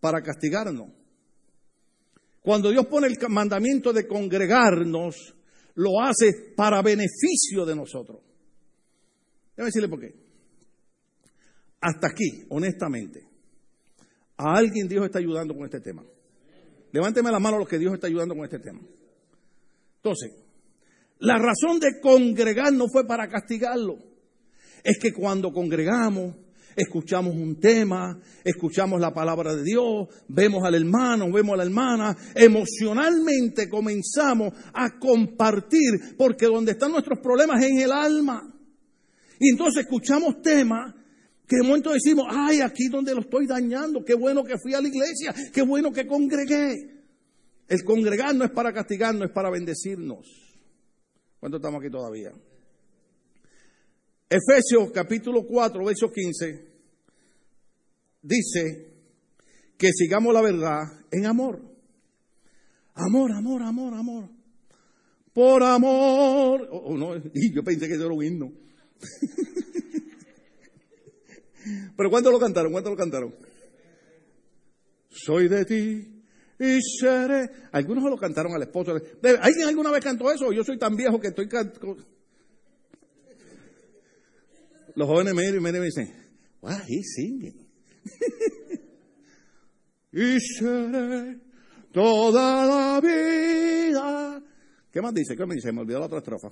para 0.02 0.22
castigarnos. 0.22 0.97
Cuando 2.48 2.72
Dios 2.72 2.88
pone 2.88 3.08
el 3.08 3.18
mandamiento 3.28 3.92
de 3.92 4.08
congregarnos, 4.08 5.36
lo 5.76 6.02
hace 6.02 6.54
para 6.56 6.82
beneficio 6.82 7.66
de 7.66 7.76
nosotros. 7.76 8.22
Déjame 9.50 9.66
decirle 9.66 9.90
por 9.90 10.00
qué. 10.00 10.16
Hasta 11.82 12.08
aquí, 12.08 12.46
honestamente, 12.48 13.28
a 14.38 14.56
alguien 14.56 14.88
Dios 14.88 15.04
está 15.04 15.20
ayudando 15.20 15.56
con 15.56 15.66
este 15.66 15.82
tema. 15.82 16.06
Levánteme 16.94 17.30
la 17.32 17.40
mano 17.40 17.58
a 17.58 17.60
los 17.60 17.68
que 17.68 17.80
Dios 17.80 17.94
está 17.94 18.08
ayudando 18.08 18.34
con 18.34 18.46
este 18.46 18.60
tema. 18.60 18.80
Entonces, 19.98 20.32
la 21.20 21.38
razón 21.38 21.82
de 21.82 22.00
congregar 22.00 22.72
no 22.72 22.88
fue 22.88 23.06
para 23.06 23.28
castigarlo. 23.28 23.98
Es 24.86 24.98
que 25.00 25.12
cuando 25.12 25.52
congregamos, 25.52 26.34
escuchamos 26.78 27.36
un 27.36 27.60
tema, 27.60 28.22
escuchamos 28.44 29.02
la 29.02 29.12
palabra 29.12 29.56
de 29.56 29.64
Dios, 29.64 30.08
vemos 30.28 30.64
al 30.64 30.76
hermano, 30.76 31.32
vemos 31.32 31.56
a 31.56 31.58
la 31.58 31.64
hermana, 31.64 32.16
emocionalmente 32.36 33.68
comenzamos 33.68 34.54
a 34.74 35.00
compartir, 35.00 36.16
porque 36.16 36.46
donde 36.46 36.74
están 36.74 36.92
nuestros 36.92 37.20
problemas 37.20 37.64
es 37.64 37.72
en 37.72 37.80
el 37.80 37.92
alma. 37.92 38.54
Y 39.40 39.50
entonces 39.50 39.86
escuchamos 39.86 40.42
temas 40.44 40.94
que 41.48 41.56
de 41.56 41.64
momento 41.64 41.92
decimos, 41.92 42.28
ay, 42.30 42.62
aquí 42.62 42.90
donde 42.90 43.16
lo 43.16 43.22
estoy 43.22 43.48
dañando, 43.48 44.06
qué 44.06 44.14
bueno 44.14 44.44
que 44.44 44.60
fui 44.62 44.76
a 44.76 44.82
la 44.82 44.88
iglesia, 44.88 45.34
qué 45.52 45.64
bueno 45.64 45.92
que 45.92 46.06
congregué. 46.06 46.76
El 47.68 47.84
congregar 47.84 48.36
no 48.36 48.46
es 48.46 48.52
para 48.52 48.72
castigarnos, 48.72 49.30
es 49.30 49.34
para 49.34 49.50
bendecirnos. 49.50 50.28
¿Cuánto 51.40 51.58
estamos 51.58 51.82
aquí 51.82 51.90
todavía? 51.90 52.34
Efesios 54.30 54.92
capítulo 54.94 55.46
4, 55.48 55.86
verso 55.86 56.12
15, 56.12 56.67
dice 58.28 58.94
que 59.78 59.92
sigamos 59.94 60.34
la 60.34 60.42
verdad 60.42 60.84
en 61.12 61.26
amor. 61.26 61.62
Amor, 62.94 63.32
amor, 63.32 63.62
amor, 63.64 63.94
amor. 63.94 64.30
Por 65.34 65.64
amor. 65.64 66.68
Oh, 66.72 66.78
oh, 66.86 66.98
no, 66.98 67.16
y 67.34 67.54
yo 67.54 67.64
pensé 67.64 67.88
que 67.88 67.94
era 67.94 68.08
un 68.08 68.24
himno. 68.24 68.52
Pero 71.96 72.10
¿cuánto 72.10 72.32
lo 72.32 72.40
cantaron? 72.40 72.72
¿Cuánto 72.72 72.90
lo 72.90 72.96
cantaron? 72.96 73.36
Soy 75.10 75.48
de 75.48 75.66
ti 75.66 76.24
y 76.60 76.80
seré. 76.82 77.50
Algunos 77.72 78.04
lo 78.06 78.18
cantaron 78.18 78.54
al 78.54 78.64
esposo. 78.64 78.94
¿Alguien 78.94 79.68
alguna 79.68 79.92
vez 79.92 80.04
cantó 80.04 80.32
eso? 80.32 80.52
Yo 80.52 80.64
soy 80.64 80.78
tan 80.78 80.96
viejo 80.96 81.20
que 81.20 81.28
estoy 81.28 81.48
cantando. 81.48 81.98
Los 84.96 85.08
jóvenes 85.08 85.36
me 85.36 85.48
y 85.48 85.60
me 85.60 85.72
dicen, 85.80 86.12
wow, 86.62 86.72
he's 86.88 87.14
singing. 87.16 87.67
y 90.12 90.40
seré 90.40 91.40
toda 91.92 92.66
la 92.66 93.02
vida. 93.02 94.42
¿Qué 94.92 95.02
más 95.02 95.14
dice? 95.14 95.36
¿Qué 95.36 95.46
me 95.46 95.56
dice? 95.56 95.72
Me 95.72 95.82
olvidó 95.82 96.00
la 96.00 96.06
otra 96.06 96.20
estrofa 96.20 96.52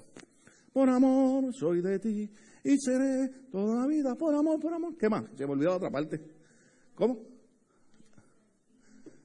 por 0.76 0.90
amor 0.90 1.54
soy 1.58 1.82
de 1.82 2.00
ti 2.00 2.30
y 2.66 2.78
seré 2.78 3.30
toda 3.50 3.80
la 3.80 3.88
vida 3.88 4.14
por 4.16 4.36
amor, 4.36 4.60
por 4.60 4.74
amor. 4.74 4.98
¿Qué 4.98 5.08
más? 5.08 5.24
Se 5.38 5.46
me 5.46 5.54
olvidó 5.54 5.70
la 5.70 5.76
otra 5.78 5.90
parte. 5.90 6.20
¿Cómo? 6.94 7.18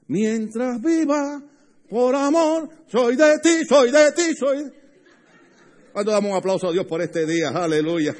Mientras 0.06 0.80
viva 0.80 1.42
por 1.88 2.14
amor, 2.14 2.68
soy 2.86 3.16
de 3.16 3.40
ti, 3.42 3.64
soy 3.68 3.90
de 3.90 4.12
ti, 4.12 4.36
soy. 4.38 4.70
¿Cuánto 5.92 6.12
damos 6.12 6.30
un 6.30 6.36
aplauso 6.36 6.68
a 6.68 6.72
Dios 6.72 6.86
por 6.86 7.02
este 7.02 7.26
día? 7.26 7.48
Aleluya. 7.48 8.14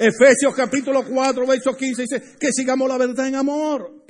Efesios 0.00 0.54
capítulo 0.56 1.04
4, 1.04 1.46
verso 1.46 1.76
15 1.76 2.02
dice 2.02 2.22
que 2.38 2.52
sigamos 2.52 2.88
la 2.88 2.96
verdad 2.96 3.28
en 3.28 3.34
amor. 3.34 4.02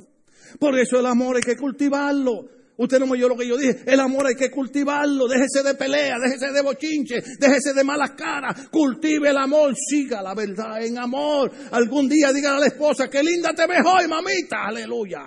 Por 0.57 0.79
eso 0.79 0.97
el 0.97 1.05
amor 1.05 1.35
hay 1.35 1.41
que 1.41 1.57
cultivarlo. 1.57 2.45
Usted 2.77 2.97
no 2.97 3.07
me 3.07 3.11
oyó 3.11 3.27
lo 3.27 3.35
que 3.35 3.47
yo 3.47 3.57
dije. 3.57 3.81
El 3.85 3.99
amor 3.99 4.25
hay 4.25 4.35
que 4.35 4.49
cultivarlo. 4.49 5.27
Déjese 5.27 5.63
de 5.63 5.75
pelea, 5.75 6.15
déjese 6.17 6.53
de 6.53 6.61
bochinche, 6.61 7.21
déjese 7.37 7.73
de 7.73 7.83
malas 7.83 8.11
caras. 8.11 8.69
Cultive 8.69 9.29
el 9.29 9.37
amor, 9.37 9.75
siga 9.75 10.21
la 10.21 10.33
verdad 10.33 10.81
en 10.81 10.97
amor. 10.97 11.51
Algún 11.71 12.07
día 12.07 12.31
diga 12.33 12.55
a 12.55 12.59
la 12.59 12.67
esposa, 12.67 13.09
qué 13.09 13.21
linda 13.21 13.53
te 13.53 13.67
ves 13.67 13.81
hoy, 13.85 14.07
mamita. 14.07 14.67
Aleluya. 14.67 15.19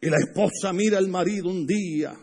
Y 0.00 0.08
la 0.08 0.16
esposa 0.16 0.72
mira 0.72 0.96
al 0.96 1.08
marido 1.08 1.50
un 1.50 1.66
día, 1.66 2.14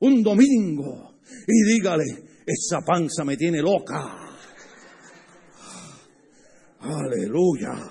un 0.00 0.22
domingo, 0.22 1.14
y 1.48 1.72
dígale, 1.72 2.04
esa 2.46 2.82
panza 2.86 3.24
me 3.24 3.38
tiene 3.38 3.62
loca. 3.62 4.25
Aleluya. 6.88 7.90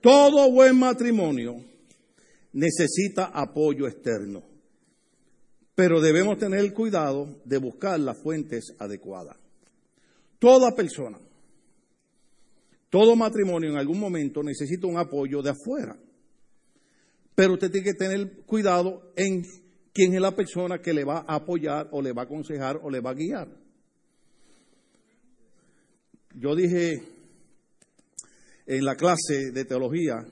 Todo 0.00 0.50
buen 0.50 0.76
matrimonio 0.78 1.64
necesita 2.52 3.26
apoyo 3.26 3.86
externo, 3.86 4.42
pero 5.74 6.00
debemos 6.00 6.38
tener 6.38 6.72
cuidado 6.72 7.40
de 7.44 7.58
buscar 7.58 8.00
las 8.00 8.20
fuentes 8.20 8.74
adecuadas. 8.78 9.36
Toda 10.40 10.74
persona, 10.74 11.18
todo 12.90 13.16
matrimonio 13.16 13.70
en 13.70 13.76
algún 13.76 14.00
momento 14.00 14.42
necesita 14.42 14.88
un 14.88 14.98
apoyo 14.98 15.40
de 15.40 15.50
afuera, 15.50 15.96
pero 17.34 17.54
usted 17.54 17.70
tiene 17.70 17.84
que 17.84 17.94
tener 17.94 18.42
cuidado 18.42 19.12
en 19.16 19.42
quién 19.92 20.14
es 20.14 20.20
la 20.20 20.34
persona 20.34 20.80
que 20.82 20.92
le 20.92 21.04
va 21.04 21.24
a 21.26 21.36
apoyar 21.36 21.88
o 21.92 22.02
le 22.02 22.12
va 22.12 22.22
a 22.22 22.24
aconsejar 22.24 22.80
o 22.82 22.90
le 22.90 23.00
va 23.00 23.10
a 23.10 23.14
guiar. 23.14 23.63
Yo 26.34 26.56
dije 26.56 27.00
en 28.66 28.84
la 28.84 28.96
clase 28.96 29.52
de 29.52 29.64
teología 29.64 30.26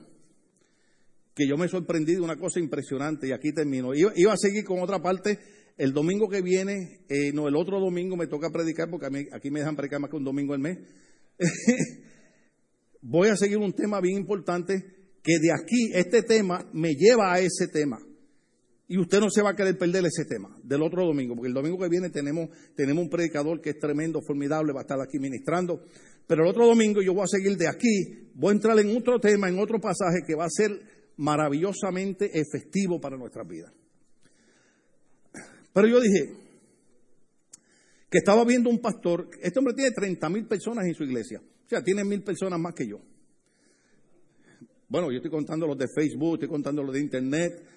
que 1.33 1.47
yo 1.47 1.57
me 1.57 1.67
sorprendí 1.67 2.13
de 2.13 2.21
una 2.21 2.37
cosa 2.37 2.59
impresionante 2.59 3.27
y 3.27 3.31
aquí 3.31 3.53
termino. 3.53 3.93
Iba, 3.93 4.33
a 4.33 4.37
seguir 4.37 4.65
con 4.65 4.81
otra 4.81 5.01
parte. 5.01 5.39
El 5.77 5.93
domingo 5.93 6.29
que 6.29 6.41
viene, 6.41 7.05
eh, 7.09 7.31
no, 7.33 7.47
el 7.47 7.55
otro 7.55 7.79
domingo 7.79 8.15
me 8.15 8.27
toca 8.27 8.51
predicar 8.51 8.89
porque 8.89 9.07
aquí 9.31 9.49
me 9.49 9.59
dejan 9.59 9.75
predicar 9.75 9.99
más 9.99 10.11
que 10.11 10.17
un 10.17 10.23
domingo 10.23 10.53
al 10.53 10.59
mes. 10.59 10.77
Voy 13.01 13.29
a 13.29 13.37
seguir 13.37 13.57
un 13.57 13.73
tema 13.73 13.99
bien 13.99 14.17
importante 14.17 14.73
que 15.23 15.39
de 15.39 15.51
aquí, 15.51 15.91
este 15.93 16.21
tema 16.21 16.69
me 16.73 16.93
lleva 16.93 17.33
a 17.33 17.39
ese 17.39 17.67
tema. 17.71 17.97
Y 18.93 18.97
usted 18.99 19.19
no 19.19 19.27
se 19.31 19.41
va 19.41 19.49
a 19.49 19.55
querer 19.55 19.75
perder 19.75 20.05
ese 20.05 20.23
tema 20.23 20.55
del 20.61 20.83
otro 20.83 21.03
domingo, 21.03 21.33
porque 21.33 21.47
el 21.47 21.53
domingo 21.55 21.79
que 21.79 21.89
viene 21.89 22.11
tenemos, 22.11 22.49
tenemos 22.75 23.03
un 23.03 23.09
predicador 23.09 23.59
que 23.59 23.71
es 23.71 23.79
tremendo, 23.79 24.21
formidable, 24.21 24.71
va 24.71 24.81
a 24.81 24.83
estar 24.83 25.01
aquí 25.01 25.17
ministrando. 25.17 25.83
Pero 26.27 26.43
el 26.43 26.49
otro 26.49 26.67
domingo 26.67 27.01
yo 27.01 27.15
voy 27.15 27.23
a 27.23 27.27
seguir 27.27 27.57
de 27.57 27.67
aquí, 27.67 28.29
voy 28.35 28.49
a 28.49 28.53
entrar 28.53 28.77
en 28.77 28.95
otro 28.95 29.19
tema, 29.19 29.49
en 29.49 29.57
otro 29.57 29.81
pasaje 29.81 30.21
que 30.27 30.35
va 30.35 30.45
a 30.45 30.49
ser 30.51 30.79
maravillosamente 31.17 32.39
efectivo 32.39 33.01
para 33.01 33.17
nuestra 33.17 33.43
vida. 33.43 33.73
Pero 35.73 35.87
yo 35.87 35.99
dije 35.99 36.35
que 38.11 38.19
estaba 38.19 38.45
viendo 38.45 38.69
un 38.69 38.77
pastor, 38.77 39.27
este 39.41 39.57
hombre 39.57 39.73
tiene 39.73 39.89
30 39.89 40.29
mil 40.29 40.45
personas 40.45 40.85
en 40.85 40.93
su 40.93 41.03
iglesia, 41.03 41.41
o 41.41 41.67
sea, 41.67 41.81
tiene 41.81 42.03
mil 42.03 42.21
personas 42.21 42.59
más 42.59 42.75
que 42.75 42.85
yo. 42.85 42.99
Bueno, 44.87 45.09
yo 45.09 45.17
estoy 45.17 45.31
contando 45.31 45.65
los 45.65 45.79
de 45.79 45.87
Facebook, 45.87 46.35
estoy 46.35 46.49
contando 46.49 46.83
los 46.83 46.93
de 46.93 46.99
Internet. 46.99 47.73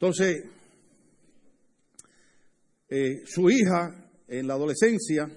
Entonces, 0.00 0.44
eh, 2.88 3.22
su 3.26 3.50
hija 3.50 4.12
en 4.28 4.46
la 4.46 4.54
adolescencia 4.54 5.28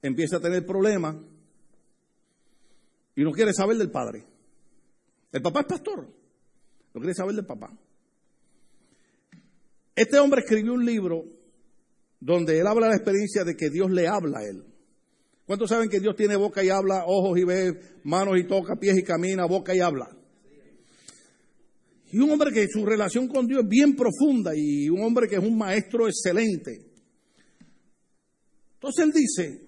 empieza 0.00 0.36
a 0.36 0.40
tener 0.40 0.64
problemas 0.64 1.16
y 3.16 3.24
no 3.24 3.32
quiere 3.32 3.52
saber 3.52 3.78
del 3.78 3.90
padre. 3.90 4.24
El 5.32 5.42
papá 5.42 5.62
es 5.62 5.66
pastor, 5.66 6.06
no 6.94 7.00
quiere 7.00 7.14
saber 7.14 7.34
del 7.34 7.46
papá. 7.46 7.76
Este 9.96 10.20
hombre 10.20 10.42
escribió 10.42 10.74
un 10.74 10.84
libro 10.84 11.24
donde 12.20 12.60
él 12.60 12.66
habla 12.68 12.86
de 12.86 12.90
la 12.92 12.96
experiencia 12.96 13.42
de 13.42 13.56
que 13.56 13.70
Dios 13.70 13.90
le 13.90 14.06
habla 14.06 14.38
a 14.38 14.44
él. 14.44 14.64
¿Cuántos 15.46 15.70
saben 15.70 15.88
que 15.88 15.98
Dios 15.98 16.14
tiene 16.14 16.36
boca 16.36 16.62
y 16.62 16.68
habla, 16.68 17.04
ojos 17.06 17.36
y 17.40 17.44
ve, 17.44 17.80
manos 18.04 18.38
y 18.38 18.44
toca, 18.46 18.76
pies 18.76 18.96
y 18.98 19.02
camina, 19.02 19.46
boca 19.46 19.74
y 19.74 19.80
habla? 19.80 20.15
Y 22.12 22.18
un 22.18 22.30
hombre 22.30 22.52
que 22.52 22.66
su 22.68 22.84
relación 22.84 23.28
con 23.28 23.46
Dios 23.46 23.62
es 23.62 23.68
bien 23.68 23.96
profunda 23.96 24.52
y 24.54 24.88
un 24.88 25.02
hombre 25.02 25.28
que 25.28 25.36
es 25.36 25.42
un 25.42 25.58
maestro 25.58 26.06
excelente. 26.06 26.86
Entonces 28.74 29.04
él 29.04 29.12
dice, 29.12 29.66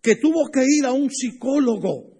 que 0.00 0.16
tuvo 0.16 0.50
que 0.50 0.64
ir 0.66 0.84
a 0.86 0.92
un 0.92 1.10
psicólogo. 1.10 2.10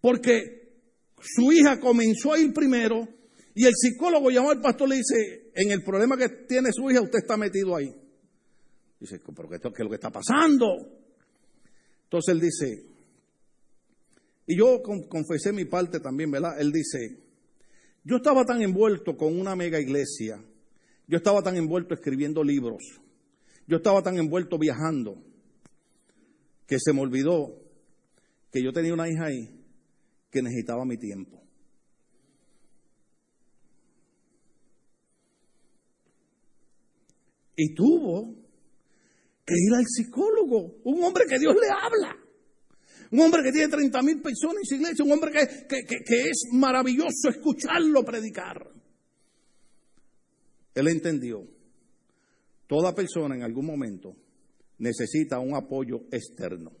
Porque 0.00 0.78
su 1.20 1.52
hija 1.52 1.80
comenzó 1.80 2.32
a 2.32 2.38
ir 2.38 2.52
primero 2.52 3.08
y 3.54 3.64
el 3.64 3.74
psicólogo 3.74 4.30
llamó 4.30 4.50
al 4.50 4.60
pastor 4.60 4.88
y 4.88 4.90
le 4.90 4.96
dice, 4.96 5.50
en 5.54 5.70
el 5.70 5.82
problema 5.82 6.16
que 6.16 6.28
tiene 6.46 6.70
su 6.72 6.90
hija 6.90 7.00
usted 7.00 7.18
está 7.18 7.36
metido 7.36 7.74
ahí. 7.74 7.92
Dice, 9.00 9.20
pero 9.34 9.48
¿qué, 9.48 9.56
es 9.56 9.78
lo 9.78 9.88
que 9.88 9.96
está 9.96 10.10
pasando? 10.10 10.66
Entonces 12.04 12.34
él 12.34 12.40
dice, 12.40 12.95
y 14.46 14.56
yo 14.56 14.80
confesé 15.08 15.52
mi 15.52 15.64
parte 15.64 16.00
también, 16.00 16.30
¿verdad? 16.30 16.60
Él 16.60 16.70
dice, 16.70 17.18
yo 18.04 18.16
estaba 18.16 18.44
tan 18.44 18.62
envuelto 18.62 19.16
con 19.16 19.38
una 19.38 19.56
mega 19.56 19.80
iglesia, 19.80 20.42
yo 21.08 21.16
estaba 21.16 21.42
tan 21.42 21.56
envuelto 21.56 21.94
escribiendo 21.94 22.44
libros, 22.44 22.82
yo 23.66 23.78
estaba 23.78 24.02
tan 24.02 24.16
envuelto 24.18 24.58
viajando 24.58 25.22
que 26.66 26.78
se 26.78 26.92
me 26.92 27.00
olvidó 27.00 27.60
que 28.52 28.62
yo 28.62 28.72
tenía 28.72 28.94
una 28.94 29.08
hija 29.08 29.26
ahí 29.26 29.64
que 30.30 30.42
necesitaba 30.42 30.84
mi 30.84 30.96
tiempo. 30.96 31.42
Y 37.56 37.74
tuvo 37.74 38.34
que 39.44 39.54
ir 39.54 39.74
al 39.74 39.84
psicólogo, 39.86 40.76
un 40.84 41.02
hombre 41.02 41.24
que 41.28 41.38
Dios 41.38 41.54
le 41.54 41.68
habla. 41.70 42.25
Un 43.10 43.20
hombre 43.20 43.42
que 43.42 43.52
tiene 43.52 43.68
30 43.68 44.02
mil 44.02 44.20
personas 44.20 44.58
en 44.58 44.64
su 44.64 44.74
iglesia, 44.74 45.04
un 45.04 45.12
hombre 45.12 45.32
que, 45.32 45.84
que, 45.84 46.20
es 46.22 46.48
maravilloso 46.52 47.28
escucharlo 47.28 48.04
predicar. 48.04 48.68
Él 50.74 50.88
entendió 50.88 51.46
Toda 52.66 52.94
persona 52.94 53.36
en 53.36 53.42
algún 53.42 53.66
momento 53.66 54.16
necesita 54.78 55.38
un 55.38 55.54
apoyo 55.54 56.02
externo. 56.10 56.72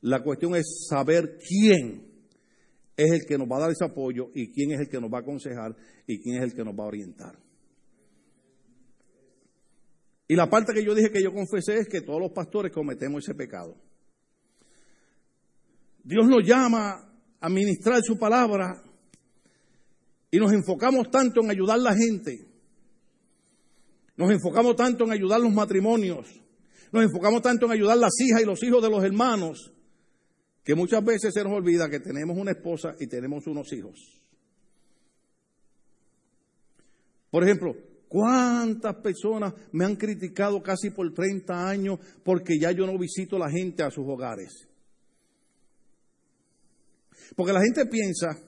La 0.00 0.22
cuestión 0.22 0.56
es 0.56 0.86
saber 0.88 1.38
quién 1.38 2.10
es 2.96 3.12
el 3.12 3.24
que 3.26 3.38
nos 3.38 3.48
va 3.48 3.58
a 3.58 3.60
dar 3.60 3.70
ese 3.70 3.84
apoyo 3.84 4.30
y 4.34 4.52
quién 4.52 4.72
es 4.72 4.80
el 4.80 4.88
que 4.88 5.00
nos 5.00 5.10
va 5.10 5.18
a 5.18 5.20
aconsejar 5.20 5.76
y 6.06 6.20
quién 6.20 6.36
es 6.38 6.42
el 6.42 6.54
que 6.54 6.64
nos 6.64 6.74
va 6.74 6.84
a 6.84 6.88
orientar. 6.88 7.38
Y 10.26 10.34
la 10.34 10.50
parte 10.50 10.72
que 10.72 10.84
yo 10.84 10.94
dije 10.94 11.10
que 11.10 11.22
yo 11.22 11.32
confesé 11.32 11.78
es 11.78 11.88
que 11.88 12.00
todos 12.00 12.20
los 12.20 12.32
pastores 12.32 12.72
cometemos 12.72 13.22
ese 13.22 13.34
pecado. 13.34 13.76
Dios 16.04 16.26
nos 16.26 16.46
llama 16.46 17.12
a 17.40 17.48
ministrar 17.48 18.02
su 18.02 18.18
palabra 18.18 18.82
y 20.30 20.38
nos 20.38 20.52
enfocamos 20.52 21.10
tanto 21.10 21.40
en 21.40 21.50
ayudar 21.50 21.78
a 21.78 21.82
la 21.82 21.96
gente 21.96 22.52
nos 24.16 24.30
enfocamos 24.30 24.76
tanto 24.76 25.04
en 25.04 25.12
ayudar 25.12 25.40
los 25.40 25.52
matrimonios, 25.52 26.26
nos 26.92 27.02
enfocamos 27.02 27.42
tanto 27.42 27.66
en 27.66 27.72
ayudar 27.72 27.96
las 27.96 28.12
hijas 28.20 28.42
y 28.42 28.44
los 28.44 28.62
hijos 28.62 28.82
de 28.82 28.90
los 28.90 29.02
hermanos, 29.02 29.72
que 30.62 30.74
muchas 30.74 31.04
veces 31.04 31.32
se 31.34 31.42
nos 31.42 31.52
olvida 31.52 31.88
que 31.88 32.00
tenemos 32.00 32.36
una 32.36 32.52
esposa 32.52 32.94
y 33.00 33.06
tenemos 33.06 33.46
unos 33.46 33.72
hijos. 33.72 34.20
Por 37.30 37.42
ejemplo, 37.42 37.74
¿cuántas 38.08 38.96
personas 38.96 39.54
me 39.72 39.84
han 39.84 39.96
criticado 39.96 40.62
casi 40.62 40.90
por 40.90 41.12
30 41.12 41.68
años 41.68 41.98
porque 42.22 42.58
ya 42.60 42.70
yo 42.70 42.86
no 42.86 42.98
visito 42.98 43.36
a 43.36 43.40
la 43.40 43.50
gente 43.50 43.82
a 43.82 43.90
sus 43.90 44.04
hogares? 44.06 44.68
Porque 47.36 47.52
la 47.52 47.60
gente 47.62 47.86
piensa, 47.86 48.38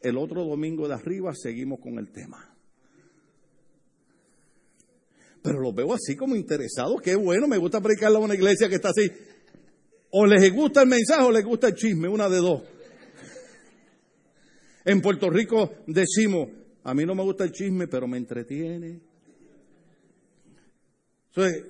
el 0.00 0.16
otro 0.16 0.44
domingo 0.44 0.88
de 0.88 0.94
arriba 0.94 1.32
seguimos 1.34 1.80
con 1.80 1.98
el 1.98 2.10
tema 2.10 2.50
pero 5.42 5.60
los 5.60 5.74
veo 5.74 5.94
así 5.94 6.16
como 6.16 6.36
interesados. 6.36 7.00
Qué 7.02 7.14
bueno, 7.14 7.48
me 7.48 7.56
gusta 7.56 7.80
predicarle 7.80 8.18
a 8.18 8.20
una 8.20 8.34
iglesia 8.34 8.68
que 8.68 8.76
está 8.76 8.90
así. 8.90 9.10
O 10.10 10.26
les 10.26 10.52
gusta 10.52 10.82
el 10.82 10.88
mensaje 10.88 11.22
o 11.22 11.30
les 11.30 11.44
gusta 11.44 11.68
el 11.68 11.74
chisme, 11.74 12.08
una 12.08 12.28
de 12.28 12.38
dos. 12.38 12.62
En 14.84 15.00
Puerto 15.00 15.30
Rico 15.30 15.72
decimos, 15.86 16.48
a 16.82 16.94
mí 16.94 17.04
no 17.06 17.14
me 17.14 17.22
gusta 17.22 17.44
el 17.44 17.52
chisme, 17.52 17.86
pero 17.86 18.06
me 18.06 18.18
entretiene. 18.18 19.00
Entonces, 21.28 21.64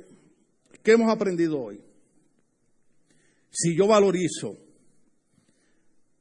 ¿qué 0.83 0.93
hemos 0.93 1.13
aprendido 1.13 1.61
hoy? 1.61 1.81
Si 3.51 3.77
yo 3.77 3.87
valorizo 3.87 4.57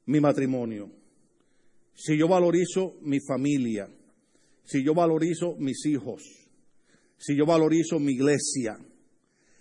mi 0.10 0.20
matrimonio, 0.20 0.90
si 1.94 2.18
yo 2.18 2.28
valorizo 2.28 2.98
mi 3.04 3.20
familia, 3.20 3.88
si 4.64 4.84
yo 4.84 4.96
valorizo 4.96 5.56
mis 5.60 5.86
hijos, 5.86 6.24
si 7.16 7.38
yo 7.38 7.46
valorizo 7.46 8.00
mi 8.00 8.14
iglesia, 8.14 8.80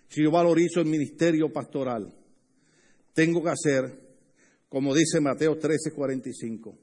si 0.08 0.22
yo 0.22 0.30
valorizo 0.30 0.80
el 0.80 0.86
ministerio 0.86 1.52
pastoral, 1.52 2.14
tengo 3.12 3.42
que 3.42 3.50
hacer, 3.50 3.92
como 4.70 4.94
dice 4.94 5.20
Mateo 5.20 5.58
13, 5.58 5.90
45, 5.94 6.78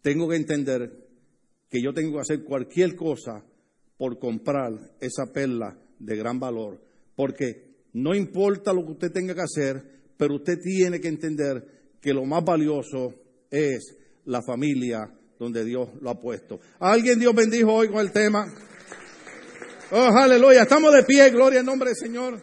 tengo 0.00 0.28
que 0.28 0.36
entender 0.36 1.08
que 1.70 1.80
yo 1.80 1.94
tengo 1.94 2.14
que 2.14 2.22
hacer 2.22 2.42
cualquier 2.42 2.96
cosa 2.96 3.46
por 3.96 4.18
comprar 4.18 4.96
esa 5.00 5.32
perla 5.32 5.78
de 6.00 6.16
gran 6.16 6.40
valor, 6.40 6.82
porque 7.14 7.86
no 7.92 8.16
importa 8.16 8.72
lo 8.72 8.84
que 8.84 8.92
usted 8.92 9.12
tenga 9.12 9.32
que 9.32 9.42
hacer, 9.42 10.00
pero 10.16 10.34
usted 10.34 10.58
tiene 10.60 11.00
que 11.00 11.06
entender 11.06 11.81
que 12.02 12.12
lo 12.12 12.24
más 12.24 12.44
valioso 12.44 13.14
es 13.48 13.96
la 14.24 14.42
familia, 14.42 15.08
donde 15.38 15.64
Dios 15.64 15.88
lo 16.00 16.10
ha 16.10 16.20
puesto. 16.20 16.60
¿A 16.80 16.92
alguien 16.92 17.18
Dios 17.18 17.34
bendijo 17.34 17.72
hoy 17.72 17.88
con 17.88 18.00
el 18.00 18.12
tema? 18.12 18.52
Oh, 19.92 20.10
aleluya. 20.16 20.62
Estamos 20.62 20.92
de 20.92 21.04
pie, 21.04 21.30
gloria 21.30 21.60
al 21.60 21.66
nombre 21.66 21.90
del 21.90 21.96
Señor. 21.96 22.42